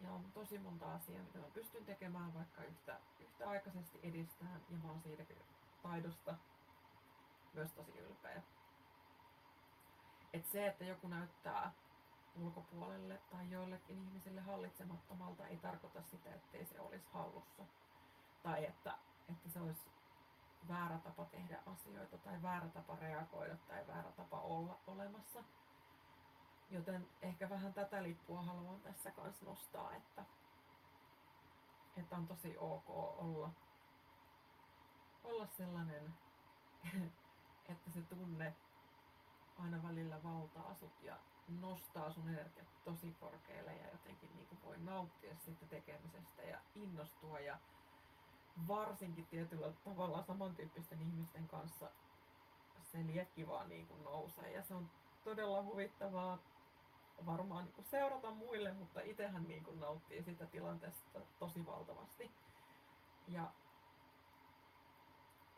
Ja 0.00 0.12
on 0.12 0.32
tosi 0.32 0.58
monta 0.58 0.94
asiaa, 0.94 1.22
mitä 1.22 1.38
mä 1.38 1.50
pystyn 1.54 1.84
tekemään 1.84 2.34
vaikka 2.34 2.64
yhtä, 2.64 3.00
yhtäaikaisesti 3.20 4.00
edistään, 4.02 4.60
ja 4.70 4.76
mä 4.76 4.88
oon 4.88 5.00
siitä 5.00 5.24
taidosta 5.82 6.34
myös 7.54 7.72
tosi 7.72 7.98
ylpeä. 7.98 8.42
Et 10.32 10.46
se, 10.46 10.66
että 10.66 10.84
joku 10.84 11.08
näyttää 11.08 11.72
ulkopuolelle 12.36 13.20
tai 13.30 13.50
joillekin 13.50 13.98
ihmisille 13.98 14.40
hallitsemattomalta, 14.40 15.46
ei 15.46 15.56
tarkoita 15.56 16.02
sitä, 16.02 16.34
ettei 16.34 16.66
se 16.66 16.80
olisi 16.80 17.06
hallussa. 17.12 17.62
Tai 18.42 18.64
että, 18.64 18.98
että 19.28 19.48
se 19.48 19.60
olisi 19.60 19.90
väärä 20.68 20.98
tapa 20.98 21.24
tehdä 21.24 21.58
asioita 21.66 22.18
tai 22.18 22.42
väärä 22.42 22.68
tapa 22.68 22.96
reagoida 23.00 23.56
tai 23.56 23.86
väärä 23.86 24.12
tapa 24.12 24.40
olla 24.40 24.78
olemassa. 24.86 25.44
Joten 26.70 27.08
ehkä 27.22 27.50
vähän 27.50 27.74
tätä 27.74 28.02
lippua 28.02 28.42
haluan 28.42 28.80
tässä 28.80 29.10
kanssa 29.10 29.44
nostaa, 29.44 29.94
että, 29.94 30.24
että 31.96 32.16
on 32.16 32.26
tosi 32.26 32.58
ok 32.58 32.90
olla, 32.90 33.50
olla 35.24 35.46
sellainen, 35.46 36.14
että 37.72 37.90
se 37.90 38.02
tunne 38.02 38.56
aina 39.62 39.82
välillä 39.82 40.22
valtaa 40.22 40.74
sut 40.74 41.02
ja 41.02 41.16
nostaa 41.60 42.10
sun 42.10 42.28
energiat 42.28 42.66
tosi 42.84 43.14
korkealle 43.20 43.76
ja 43.76 43.90
jotenkin 43.92 44.30
niin 44.36 44.62
voi 44.64 44.78
nauttia 44.78 45.36
siitä 45.36 45.66
tekemisestä 45.66 46.42
ja 46.42 46.58
innostua 46.74 47.40
ja 47.40 47.58
varsinkin 48.68 49.26
tietyllä 49.26 49.72
tavalla 49.84 50.22
samantyyppisten 50.22 51.00
ihmisten 51.00 51.48
kanssa 51.48 51.90
se 52.92 53.06
liekki 53.06 53.48
vaan 53.48 53.68
niin 53.68 53.86
kuin 53.86 54.04
nousee 54.04 54.52
ja 54.52 54.62
se 54.62 54.74
on 54.74 54.90
todella 55.24 55.62
huvittavaa 55.62 56.38
varmaan 57.26 57.64
niin 57.64 57.74
kuin 57.74 57.84
seurata 57.84 58.30
muille, 58.30 58.72
mutta 58.72 59.00
itsehän 59.00 59.42
niin 59.42 59.64
kuin 59.64 59.80
nauttii 59.80 60.22
sitä 60.22 60.46
tilanteesta 60.46 61.20
tosi 61.38 61.66
valtavasti. 61.66 62.30
Ja 63.28 63.50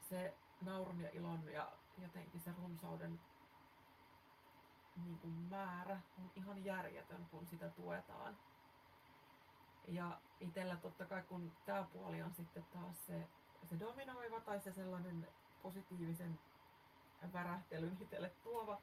se 0.09 0.35
naurun 0.61 1.01
ja 1.01 1.11
ilon 1.13 1.49
ja 1.53 1.73
jotenkin 1.99 2.41
se 2.41 2.53
runsauden 2.63 3.21
niin 4.97 5.19
kuin 5.19 5.33
määrä 5.33 6.01
on 6.19 6.31
ihan 6.37 6.65
järjetön, 6.65 7.27
kun 7.31 7.47
sitä 7.47 7.69
tuetaan. 7.69 8.37
Ja 9.89 10.21
itsellä 10.41 10.77
totta 10.77 11.05
kai, 11.05 11.23
kun 11.23 11.53
tämä 11.67 11.87
puoli 11.93 12.23
on 12.23 12.35
sitten 12.35 12.65
taas 12.73 13.07
se, 13.07 13.29
se 13.65 13.81
dominoiva 13.81 14.41
tai 14.41 14.61
se 14.61 14.73
sellainen 14.73 15.29
positiivisen 15.63 16.39
värähtelyn 17.33 17.97
itselle 18.01 18.29
tuova, 18.43 18.81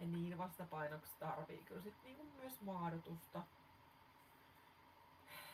niin 0.00 0.38
vastapainoksi 0.38 1.12
tarvii 1.18 1.64
kyllä 1.64 1.82
sit 1.82 2.02
niinku 2.04 2.24
myös 2.36 2.60
maadotusta, 2.60 3.42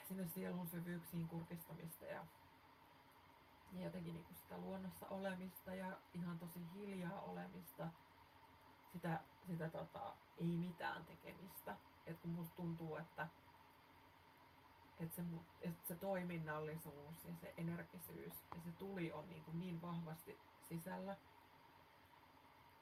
sinne 0.08 0.28
sielun 0.28 0.68
syvyyksiin 0.68 1.28
kurkistamista 1.28 2.04
ja, 2.04 2.26
ja 3.72 3.84
jotenkin 3.84 4.14
niinku 4.14 4.34
sitä 4.34 4.58
luonnossa 4.58 5.06
olemista 5.08 5.74
ja 5.74 5.86
ihan 6.14 6.38
tosi 6.38 6.60
hiljaa 6.74 7.20
olemista, 7.20 7.88
sitä 8.92 9.20
sitä 9.48 9.68
tota, 9.68 10.14
ei 10.38 10.56
mitään 10.56 11.04
tekemistä. 11.04 11.76
Et 12.06 12.18
kun 12.20 12.30
musta 12.30 12.56
tuntuu, 12.56 12.96
että 12.96 13.28
et 15.00 15.12
se, 15.12 15.22
et 15.60 15.86
se 15.86 15.94
toiminnallisuus 15.94 17.24
ja 17.24 17.34
se 17.40 17.54
energisyys 17.56 18.32
ja 18.54 18.60
se 18.64 18.72
tuli 18.78 19.12
on 19.12 19.28
niin, 19.28 19.44
kuin 19.44 19.60
niin 19.60 19.82
vahvasti 19.82 20.38
sisällä, 20.68 21.16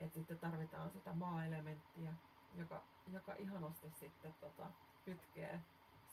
että 0.00 0.14
sitten 0.14 0.38
tarvitaan 0.38 0.90
sitä 0.90 1.12
maa-elementtiä, 1.12 2.12
joka, 2.54 2.82
joka 3.12 3.34
ihanasti 3.34 3.90
sitten 4.00 4.34
tota, 4.40 4.66
kytkee 5.04 5.60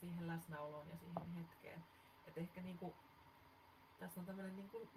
siihen 0.00 0.26
läsnäoloon 0.26 0.88
ja 0.88 0.96
siihen 0.96 1.34
hetkeen. 1.34 1.84
Et 2.26 2.38
ehkä 2.38 2.62
niin 2.62 2.78
kuin, 2.78 2.94
tässä 3.98 4.20
on 4.20 4.26
tämmöinen 4.26 4.56
niin 4.56 4.68
kuin, 4.68 4.88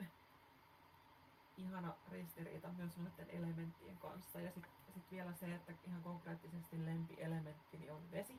ihana 1.57 1.93
ristiriita 2.11 2.67
myös 2.67 2.97
noiden 2.97 3.29
elementtien 3.29 3.97
kanssa. 3.97 4.39
Ja 4.39 4.51
sitten 4.51 4.71
sit 4.93 5.11
vielä 5.11 5.33
se, 5.33 5.55
että 5.55 5.73
ihan 5.87 6.03
konkreettisesti 6.03 6.85
lempielementtini 6.85 7.89
on 7.89 8.11
vesi. 8.11 8.33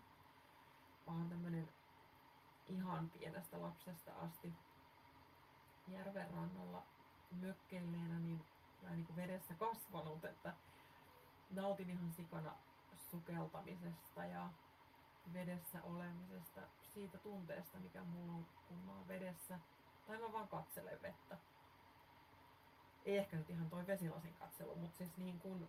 Mä 1.06 1.12
oon 1.12 1.28
tämmönen 1.28 1.68
ihan 2.68 3.10
pienestä 3.10 3.62
lapsesta 3.62 4.12
asti 4.12 4.52
järven 5.88 6.30
rannalla 6.30 6.82
mökkelleenä 7.30 8.18
niin, 8.18 8.44
ja 8.82 8.90
niin 8.90 9.06
kuin 9.06 9.16
vedessä 9.16 9.54
kasvanut, 9.54 10.24
että 10.24 10.54
nautin 11.50 11.90
ihan 11.90 12.12
sikana 12.12 12.54
sukeltamisesta 13.10 14.24
ja 14.24 14.50
vedessä 15.32 15.82
olemisesta, 15.82 16.60
siitä 16.94 17.18
tunteesta, 17.18 17.78
mikä 17.78 18.04
mulla 18.04 18.32
on, 18.32 18.46
kun 18.68 18.78
mä 18.78 18.92
oon 18.92 19.08
vedessä, 19.08 19.58
tai 20.06 20.18
mä 20.18 20.32
vaan 20.32 20.48
katselen 20.48 21.02
vettä 21.02 21.38
ei 23.04 23.18
ehkä 23.18 23.36
nyt 23.36 23.50
ihan 23.50 23.70
toi 23.70 23.86
vesilasin 23.86 24.34
katselu, 24.34 24.76
mutta 24.76 24.96
siis 24.98 25.16
niin 25.16 25.38
kuin 25.38 25.68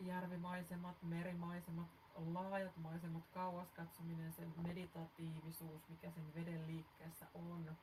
järvimaisemat, 0.00 1.02
merimaisemat, 1.02 1.88
laajat 2.14 2.76
maisemat, 2.76 3.22
kauas 3.34 3.70
katsominen, 3.70 4.32
se 4.32 4.46
meditatiivisuus, 4.56 5.88
mikä 5.88 6.10
sen 6.10 6.34
veden 6.34 6.66
liikkeessä 6.66 7.26
on. 7.34 7.76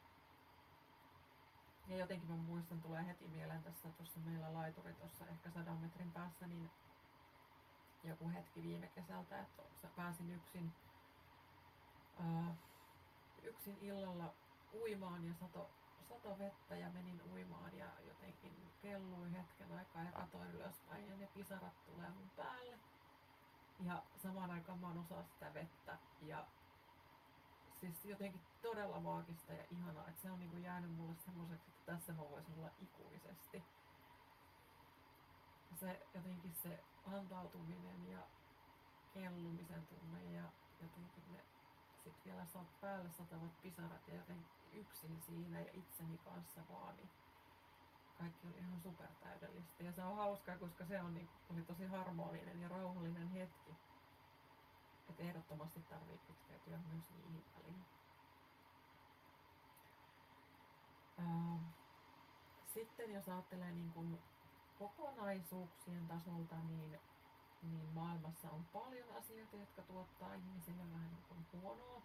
Ja 1.87 1.97
jotenkin 1.97 2.29
mä 2.29 2.35
muistan, 2.35 2.81
tulee 2.81 3.05
heti 3.07 3.27
mieleen 3.27 3.63
tässä 3.63 3.89
tuossa 3.97 4.19
meillä 4.19 4.53
laituri 4.53 4.93
tuossa 4.93 5.27
ehkä 5.27 5.51
sadan 5.51 5.77
metrin 5.77 6.11
päässä, 6.11 6.47
niin 6.47 6.69
joku 8.03 8.29
hetki 8.29 8.63
viime 8.63 8.87
kesältä, 8.87 9.39
että 9.39 9.87
pääsin 9.95 10.31
yksin, 10.31 10.71
ää, 12.19 12.55
yksin 13.43 13.77
illalla 13.81 14.33
uimaan 14.73 15.27
ja 15.27 15.33
sato, 15.33 15.69
sato 16.09 16.39
vettä 16.39 16.75
ja 16.75 16.89
menin 16.89 17.21
uimaan 17.31 17.77
ja 17.77 17.87
jotenkin 18.07 18.71
kellui 18.81 19.31
hetken 19.31 19.71
aikaa 19.71 20.03
ja 20.03 20.11
katoin 20.11 20.51
ylöspäin 20.51 21.09
ja 21.09 21.17
ne 21.17 21.27
pisarat 21.27 21.85
tulee 21.85 22.09
mun 22.09 22.29
päälle. 22.35 22.79
Ja 23.85 24.03
samaan 24.15 24.51
aikaan 24.51 24.79
mä 24.79 24.87
oon 24.87 24.97
osa 24.97 25.23
sitä 25.23 25.53
vettä 25.53 25.97
ja 26.21 26.45
siis 27.79 28.05
jotenkin 28.05 28.41
todella 28.61 28.99
maagista 28.99 29.53
ja 29.53 29.63
ihanaa, 29.71 30.07
että 30.07 30.21
se 30.21 30.31
on 30.31 30.39
niinku 30.39 30.57
jäänyt 30.57 30.91
mulle 30.91 31.15
semmoiseksi, 31.15 31.69
että 31.69 31.91
tässä 31.91 32.13
mä 32.13 32.29
voisin 32.29 32.57
olla 32.57 32.69
ikuisesti. 32.81 33.63
Se 35.75 36.07
jotenkin 36.13 36.55
se 36.55 36.83
antautuminen 37.05 38.11
ja 38.11 38.19
kellumisen 39.13 39.87
tunne 39.87 40.23
ja 40.23 40.43
jotenkin 40.81 41.23
ne 41.31 41.43
sitten 42.03 42.25
vielä 42.25 42.45
saat 42.45 42.81
päälle 42.81 43.11
satavat 43.11 43.61
pisarat 43.61 44.07
ja 44.07 44.15
jotenkin 44.15 44.56
yksin 44.73 45.21
siinä 45.21 45.59
ja 45.59 45.71
itseni 45.73 46.17
kanssa 46.17 46.61
vaan, 46.69 46.95
niin 46.97 47.09
kaikki 48.17 48.47
oli 48.47 48.57
ihan 48.57 48.81
supertäydellistä. 48.81 49.83
Ja 49.83 49.91
se 49.91 50.03
on 50.03 50.15
hauskaa, 50.15 50.57
koska 50.57 50.85
se 50.85 51.01
on 51.01 51.13
niin, 51.13 51.29
oli 51.49 51.61
tosi 51.61 51.85
harmoninen 51.85 52.61
ja 52.61 52.67
rauhallinen 52.67 53.27
hetki. 53.27 53.75
Että 55.09 55.23
ehdottomasti 55.23 55.79
tarvii 55.81 56.17
kytkeytyä 56.17 56.77
myös 56.77 57.09
niihin 57.09 57.45
väliin. 57.57 57.85
Ähm, 61.19 61.63
sitten 62.65 63.13
jos 63.13 63.29
ajattelee 63.29 63.71
niin 63.71 63.91
kuin 63.91 64.19
kokonaisuuksien 64.79 66.07
tasolta, 66.07 66.55
niin, 66.55 66.99
niin 67.61 67.93
maailmassa 67.93 68.51
on 68.51 68.65
paljon 68.65 69.15
asioita, 69.17 69.55
jotka 69.55 69.81
tuottaa 69.81 70.33
ihmisille 70.33 70.83
vähän 70.93 71.11
niin 71.11 71.23
kuin 71.27 71.61
huonoa 71.61 72.01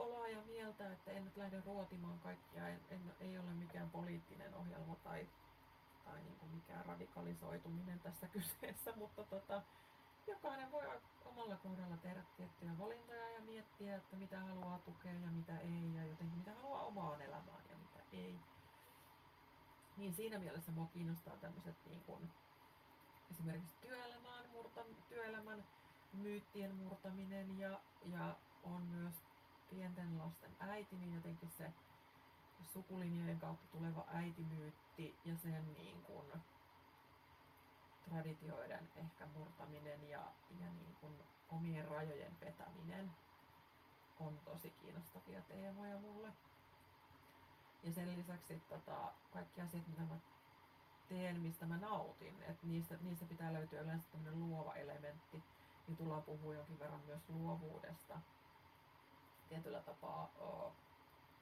oloa 0.00 0.28
ja 0.28 0.42
mieltä, 0.42 0.92
että 0.92 1.10
en 1.10 1.24
nyt 1.24 1.36
lähde 1.36 1.62
ruotimaan 1.66 2.18
kaikkia, 2.18 2.68
en, 2.68 2.80
en, 2.90 3.00
ei 3.20 3.38
ole 3.38 3.50
mikään 3.50 3.90
poliittinen 3.90 4.54
ohjelma 4.54 4.94
tai, 4.94 5.28
tai 6.04 6.22
niin 6.22 6.36
kuin 6.36 6.50
mikään 6.50 6.86
radikalisoituminen 6.86 8.00
tässä 8.00 8.28
kyseessä, 8.34 8.92
mutta 8.96 9.24
tota, 9.24 9.62
jokainen 10.26 10.72
voi 10.72 10.86
omalla 11.24 11.56
kohdalla 11.56 11.96
tehdä 11.96 12.22
tiettyjä 12.36 12.78
valintoja 12.78 13.30
ja 13.30 13.40
miettiä, 13.40 13.96
että 13.96 14.16
mitä 14.16 14.40
haluaa 14.40 14.78
tukea 14.78 15.12
ja 15.12 15.30
mitä 15.30 15.58
ei 15.58 15.94
ja 15.96 16.04
jotenkin 16.04 16.38
mitä 16.38 16.54
haluaa 16.54 16.82
omaan 16.82 17.22
elämään 17.22 17.64
ja 17.70 17.76
mitä 17.76 18.00
ei. 18.12 18.34
Niin 19.96 20.14
siinä 20.14 20.38
mielessä 20.38 20.72
mua 20.72 20.86
kiinnostaa 20.86 21.36
tämmöiset 21.36 21.76
niin 21.86 22.00
kuin, 22.00 22.30
esimerkiksi 23.30 23.76
työelämän, 23.80 24.48
murta, 24.52 24.84
työelämän 25.08 25.64
myyttien 26.12 26.74
murtaminen 26.74 27.58
ja, 27.58 27.80
ja 28.06 28.36
on 28.62 28.82
myös 28.82 29.14
pienten 29.70 30.18
lasten 30.18 30.56
äiti, 30.60 30.96
niin 30.96 31.14
jotenkin 31.14 31.50
se 31.50 31.72
sukulinjojen 32.72 33.40
kautta 33.40 33.66
tuleva 33.72 34.04
äitimyytti 34.08 35.18
ja 35.24 35.36
sen 35.36 35.74
niin 35.74 36.02
kuin 36.02 36.26
traditioiden 38.08 38.88
ehkä 38.96 39.26
murtaminen 39.26 40.08
ja, 40.08 40.22
ja 40.60 40.72
niin 40.72 40.96
kuin 41.00 41.14
omien 41.48 41.88
rajojen 41.88 42.40
vetäminen 42.40 43.10
on 44.20 44.40
tosi 44.44 44.70
kiinnostavia 44.70 45.42
teemoja 45.42 45.98
mulle. 45.98 46.28
Ja 47.82 47.92
sen 47.92 48.18
lisäksi 48.18 48.60
tota, 48.68 49.12
kaikki 49.32 49.60
asiat, 49.60 49.88
mitä 49.88 50.02
mä 50.02 50.16
teen, 51.08 51.40
mistä 51.40 51.66
mä 51.66 51.76
nautin, 51.76 52.42
että 52.42 52.66
niistä, 52.66 52.98
niistä 53.02 53.24
pitää 53.24 53.52
löytyä 53.52 53.80
yleensä 53.80 54.08
tämmöinen 54.10 54.40
luova 54.40 54.74
elementti, 54.74 55.42
niin 55.86 55.96
tullaan 55.96 56.22
puhua 56.22 56.54
jonkin 56.54 56.78
verran 56.78 57.00
myös 57.06 57.28
luovuudesta 57.28 58.20
tietyllä 59.50 59.80
tapaa 59.80 60.30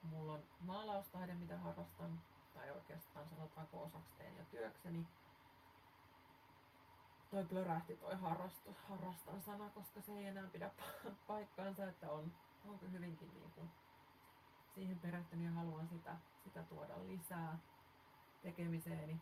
mulla 0.02 0.32
on 0.32 0.42
maalaustaide, 0.60 1.34
mitä 1.34 1.58
harrastan, 1.58 2.20
tai 2.54 2.70
oikeastaan 2.70 3.28
sanotaanko 3.28 3.82
osaksi 3.82 4.14
teen 4.18 4.36
jo 4.36 4.44
työkseni. 4.44 5.06
Toi 7.30 7.44
plörähti 7.44 7.96
toi 7.96 8.14
harrastu, 8.14 8.76
harrastan 8.88 9.42
sana, 9.42 9.70
koska 9.70 10.00
se 10.00 10.12
ei 10.12 10.26
enää 10.26 10.48
pidä 10.52 10.70
paikkaansa, 11.26 11.84
että 11.88 12.10
on, 12.10 12.32
on 12.68 12.92
hyvinkin 12.92 13.30
niin 13.34 13.50
kuin 13.50 13.70
siihen 14.74 14.98
perehtynyt 14.98 15.46
ja 15.46 15.52
haluan 15.52 15.88
sitä, 15.88 16.16
sitä 16.44 16.62
tuoda 16.62 16.94
lisää 17.06 17.58
tekemiseeni. 18.42 19.20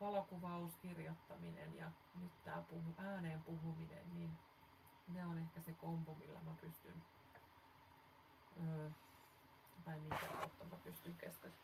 Valokuvaus, 0.00 0.76
kirjoittaminen 0.76 1.76
ja 1.76 1.90
nyt 2.20 2.44
tämä 2.44 2.62
puhu, 2.62 2.94
ääneen 2.98 3.42
puhuminen, 3.42 4.14
niin 4.14 4.38
ne 5.08 5.26
on 5.26 5.38
ehkä 5.38 5.60
se 5.60 5.72
kombo, 5.72 6.14
millä 6.14 6.40
mä 6.40 6.54
pystyn 6.60 7.02
tai 9.84 10.00
minkä 10.00 10.26
kautta 10.26 10.64
mä 10.64 10.76
pystyn 10.84 11.16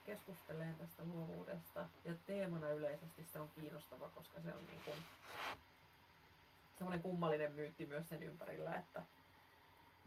keskustelemaan 0.04 0.76
tästä 0.76 1.04
luovuudesta. 1.04 1.88
Ja 2.04 2.14
teemana 2.26 2.68
yleisesti 2.68 3.24
se 3.24 3.40
on 3.40 3.48
kiinnostava, 3.48 4.08
koska 4.08 4.40
se 4.40 4.54
on 4.54 4.66
niin 4.66 4.80
kuin 4.84 4.96
semmoinen 6.76 7.02
kummallinen 7.02 7.52
myytti 7.52 7.86
myös 7.86 8.08
sen 8.08 8.22
ympärillä, 8.22 8.74
että 8.74 9.02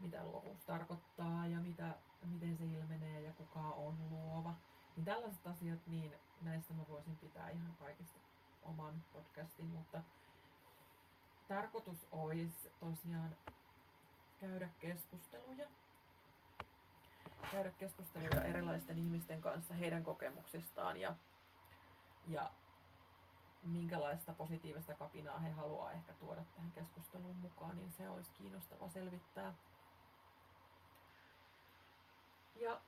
mitä 0.00 0.24
luovuus 0.24 0.64
tarkoittaa 0.64 1.46
ja 1.46 1.60
mitä, 1.60 1.94
miten 2.24 2.56
se 2.56 2.64
ilmenee 2.64 3.20
ja 3.20 3.32
kuka 3.32 3.60
on 3.60 3.96
luova. 4.10 4.54
Niin 4.96 5.04
tällaiset 5.04 5.46
asiat, 5.46 5.86
niin 5.86 6.14
näistä 6.42 6.74
mä 6.74 6.82
voisin 6.88 7.16
pitää 7.16 7.50
ihan 7.50 7.76
kaikista 7.78 8.18
oman 8.62 9.04
podcastin, 9.12 9.66
mutta 9.66 10.02
tarkoitus 11.48 12.06
olisi 12.12 12.72
tosiaan 12.80 13.36
käydä 14.40 14.68
keskusteluja 14.78 15.68
käydä 17.50 17.70
keskusteluja 17.70 18.42
erilaisten 18.42 18.98
ihmisten 18.98 19.40
kanssa 19.40 19.74
heidän 19.74 20.04
kokemuksistaan 20.04 20.96
ja, 20.96 21.16
ja 22.28 22.50
minkälaista 23.62 24.32
positiivista 24.32 24.94
kapinaa 24.94 25.38
he 25.38 25.50
haluaa 25.50 25.92
ehkä 25.92 26.12
tuoda 26.12 26.44
tähän 26.54 26.72
keskusteluun 26.72 27.36
mukaan, 27.36 27.76
niin 27.76 27.92
se 27.92 28.08
olisi 28.08 28.32
kiinnostava 28.32 28.88
selvittää. 28.88 29.54
Ja 32.56 32.80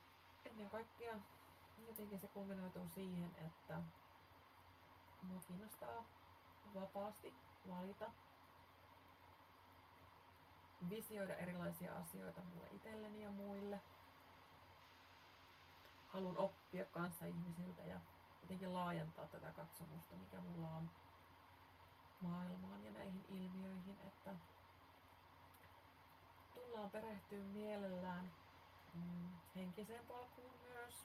ennen 0.45 0.69
kaikkea 0.69 1.15
jotenkin 1.87 2.19
se 2.19 2.27
kulminoituu 2.27 2.89
siihen, 2.89 3.35
että 3.37 3.81
minua 5.21 5.41
kiinnostaa 5.47 6.05
vapaasti 6.75 7.33
valita, 7.69 8.11
visioida 10.89 11.35
erilaisia 11.35 11.95
asioita 11.95 12.41
mulle 12.41 12.67
itselleni 12.71 13.23
ja 13.23 13.31
muille– 13.31 13.81
haluan 16.13 16.37
oppia 16.37 16.85
kanssa 16.85 17.25
ihmisiltä 17.25 17.81
ja 17.81 17.99
jotenkin 18.41 18.73
laajentaa 18.73 19.27
tätä 19.27 19.51
katsomusta, 19.51 20.15
mikä 20.15 20.37
mulla 20.41 20.69
on 20.69 20.89
maailmaan 22.21 22.85
ja 22.85 22.91
näihin 22.91 23.25
ilmiöihin, 23.29 23.97
että 24.07 24.35
tullaan 26.53 26.91
perehtyä 26.91 27.43
mielellään 27.43 28.31
mm, 28.93 29.29
henkiseen 29.55 30.05
palkuun 30.05 30.53
myös, 30.61 30.95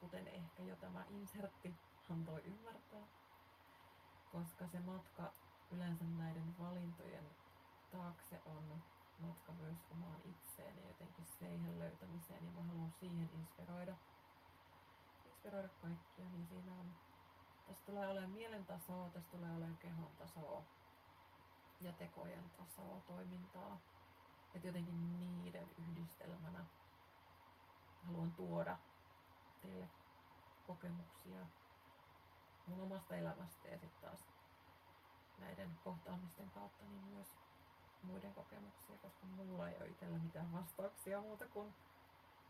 kuten 0.00 0.28
ehkä 0.28 0.62
jo 0.62 0.76
tämä 0.76 1.04
insertti 1.10 1.74
antoi 2.10 2.40
ymmärtää, 2.44 3.06
koska 4.32 4.68
se 4.68 4.80
matka 4.80 5.32
yleensä 5.70 6.04
näiden 6.04 6.58
valintojen 6.58 7.24
taakse 7.92 8.40
on 8.46 8.82
matka 9.18 9.52
myös 9.52 9.78
omaan 9.90 10.20
itseen 10.24 10.76
ja 10.76 10.88
jotenkin 10.88 11.26
siihen 11.26 11.78
löytämiseen 11.78 12.44
ja 12.44 12.50
mä 12.50 12.62
haluan 12.62 12.92
siihen 12.92 13.30
inspiroida, 13.32 13.96
inspiroida 15.24 15.68
kaikkia, 15.68 16.28
niin 16.28 16.46
siinä 16.46 16.72
on, 16.72 16.94
tässä 17.66 17.84
tulee 17.86 18.08
olemaan 18.08 18.30
mielen 18.30 18.66
tasoa, 18.66 19.10
tässä 19.10 19.30
tulee 19.30 19.50
olemaan 19.56 19.78
kehon 19.78 20.16
tasoa 20.16 20.64
ja 21.80 21.92
tekojen 21.92 22.50
tasoa, 22.50 23.00
toimintaa. 23.06 23.80
Että 24.54 24.68
jotenkin 24.68 25.18
niiden 25.18 25.68
yhdistelmänä 25.78 26.64
haluan 28.06 28.32
tuoda 28.32 28.78
teille 29.62 29.88
kokemuksia 30.66 31.46
mun 32.66 32.80
omasta 32.80 33.16
elämästä 33.16 33.68
ja 33.68 33.78
sitten 33.78 34.00
taas 34.10 34.24
näiden 35.38 35.78
kohtaamisten 35.84 36.50
kautta 36.50 36.84
niin 36.84 37.04
myös 37.04 37.28
muiden 38.04 38.34
kokemuksia, 38.34 38.96
koska 39.02 39.26
mulla 39.26 39.68
ei 39.68 39.76
ole 39.76 39.88
itsellä 39.88 40.18
mitään 40.18 40.52
vastauksia 40.52 41.20
muuta 41.20 41.46
kuin, 41.46 41.74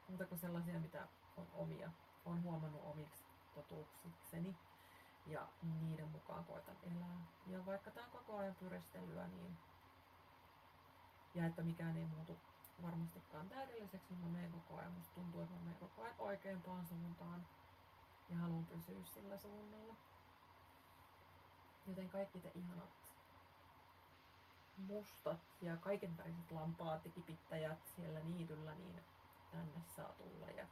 muuta 0.08 0.26
kuin 0.26 0.38
sellaisia, 0.38 0.80
mitä 0.80 1.08
on 1.36 1.46
omia, 1.54 1.90
on 2.24 2.42
huomannut 2.42 2.82
omiksi 2.84 3.24
totuuksikseni 3.54 4.56
ja 5.26 5.48
niiden 5.62 6.08
mukaan 6.08 6.44
koitan 6.44 6.76
elää. 6.82 7.26
Ja 7.46 7.66
vaikka 7.66 7.90
tämä 7.90 8.06
on 8.06 8.12
koko 8.12 8.36
ajan 8.36 8.54
pyristelyä, 8.54 9.26
niin 9.26 9.56
ja 11.34 11.46
että 11.46 11.62
mikään 11.62 11.96
ei 11.96 12.06
muutu 12.06 12.38
varmastikaan 12.82 13.48
täydelliseksi, 13.48 14.14
niin 14.14 14.24
mä 14.24 14.28
menen 14.28 14.52
koko 14.52 14.80
ajan. 14.80 14.92
Musta 14.92 15.14
tuntuu, 15.14 15.40
että 15.40 15.54
mä 15.54 15.60
menen 15.60 15.78
koko 15.80 16.02
ajan 16.02 16.14
oikeampaan 16.18 16.86
suuntaan 16.86 17.46
ja 18.30 18.36
haluan 18.36 18.66
pysyä 18.66 19.04
sillä 19.04 19.38
suunnalla. 19.38 19.94
Joten 21.86 22.08
kaikki 22.08 22.40
te 22.40 22.50
ihanat 22.54 23.03
mustat 24.76 25.40
ja 25.60 25.76
kaikenväriset 25.76 26.50
lampaat 26.50 27.04
ja 27.04 27.10
kipittäjät 27.10 27.86
siellä 27.96 28.20
niityllä, 28.20 28.74
niin 28.74 29.00
tänne 29.50 29.82
saa 29.96 30.12
tulla 30.12 30.46
ja, 30.46 30.66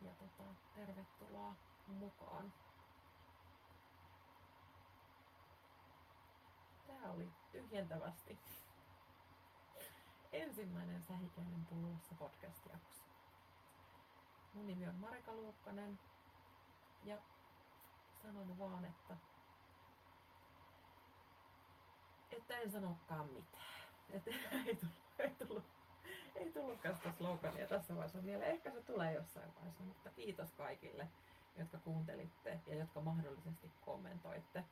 ja 0.00 0.12
tota, 0.14 0.54
tervetuloa 0.74 1.54
mukaan. 1.86 2.52
Tää 6.86 7.10
oli 7.12 7.28
tyhjentävästi 7.52 8.38
ensimmäinen 10.32 11.02
Sähikäinen 11.02 11.66
pullossa 11.66 12.14
podcast-jakso. 12.14 13.02
Mun 14.54 14.66
nimi 14.66 14.88
on 14.88 14.94
Marika 14.94 15.32
Luukkanen 15.32 15.98
ja 17.04 17.18
sanon 18.22 18.58
vaan, 18.58 18.84
että 18.84 19.16
että 22.30 22.58
en 22.58 22.70
sanokaan 22.70 23.26
mitään. 23.26 23.64
Että 24.10 24.30
ei 24.66 24.76
tullut, 24.76 24.94
ei 25.18 25.30
tullut, 25.30 25.64
ei 26.34 26.52
tullutkaan 26.52 26.96
sitä 26.96 27.12
slogania 27.12 27.66
tässä 27.66 27.94
vaiheessa 27.94 28.24
vielä. 28.24 28.44
Ehkä 28.44 28.70
se 28.70 28.82
tulee 28.82 29.12
jossain 29.12 29.54
vaiheessa, 29.54 29.82
mutta 29.82 30.10
kiitos 30.10 30.52
kaikille, 30.52 31.08
jotka 31.56 31.78
kuuntelitte 31.78 32.60
ja 32.66 32.76
jotka 32.76 33.00
mahdollisesti 33.00 33.70
kommentoitte. 33.80 34.64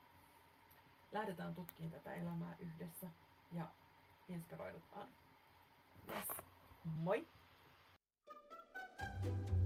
Lähdetään 1.12 1.54
tutkimaan 1.54 1.92
tätä 1.92 2.14
elämää 2.14 2.56
yhdessä 2.58 3.06
ja 3.52 3.66
inspiroidutaan. 4.28 5.08
Yes. 6.08 6.28
Moi! 6.84 7.26
thank 9.20 9.48
you 9.48 9.57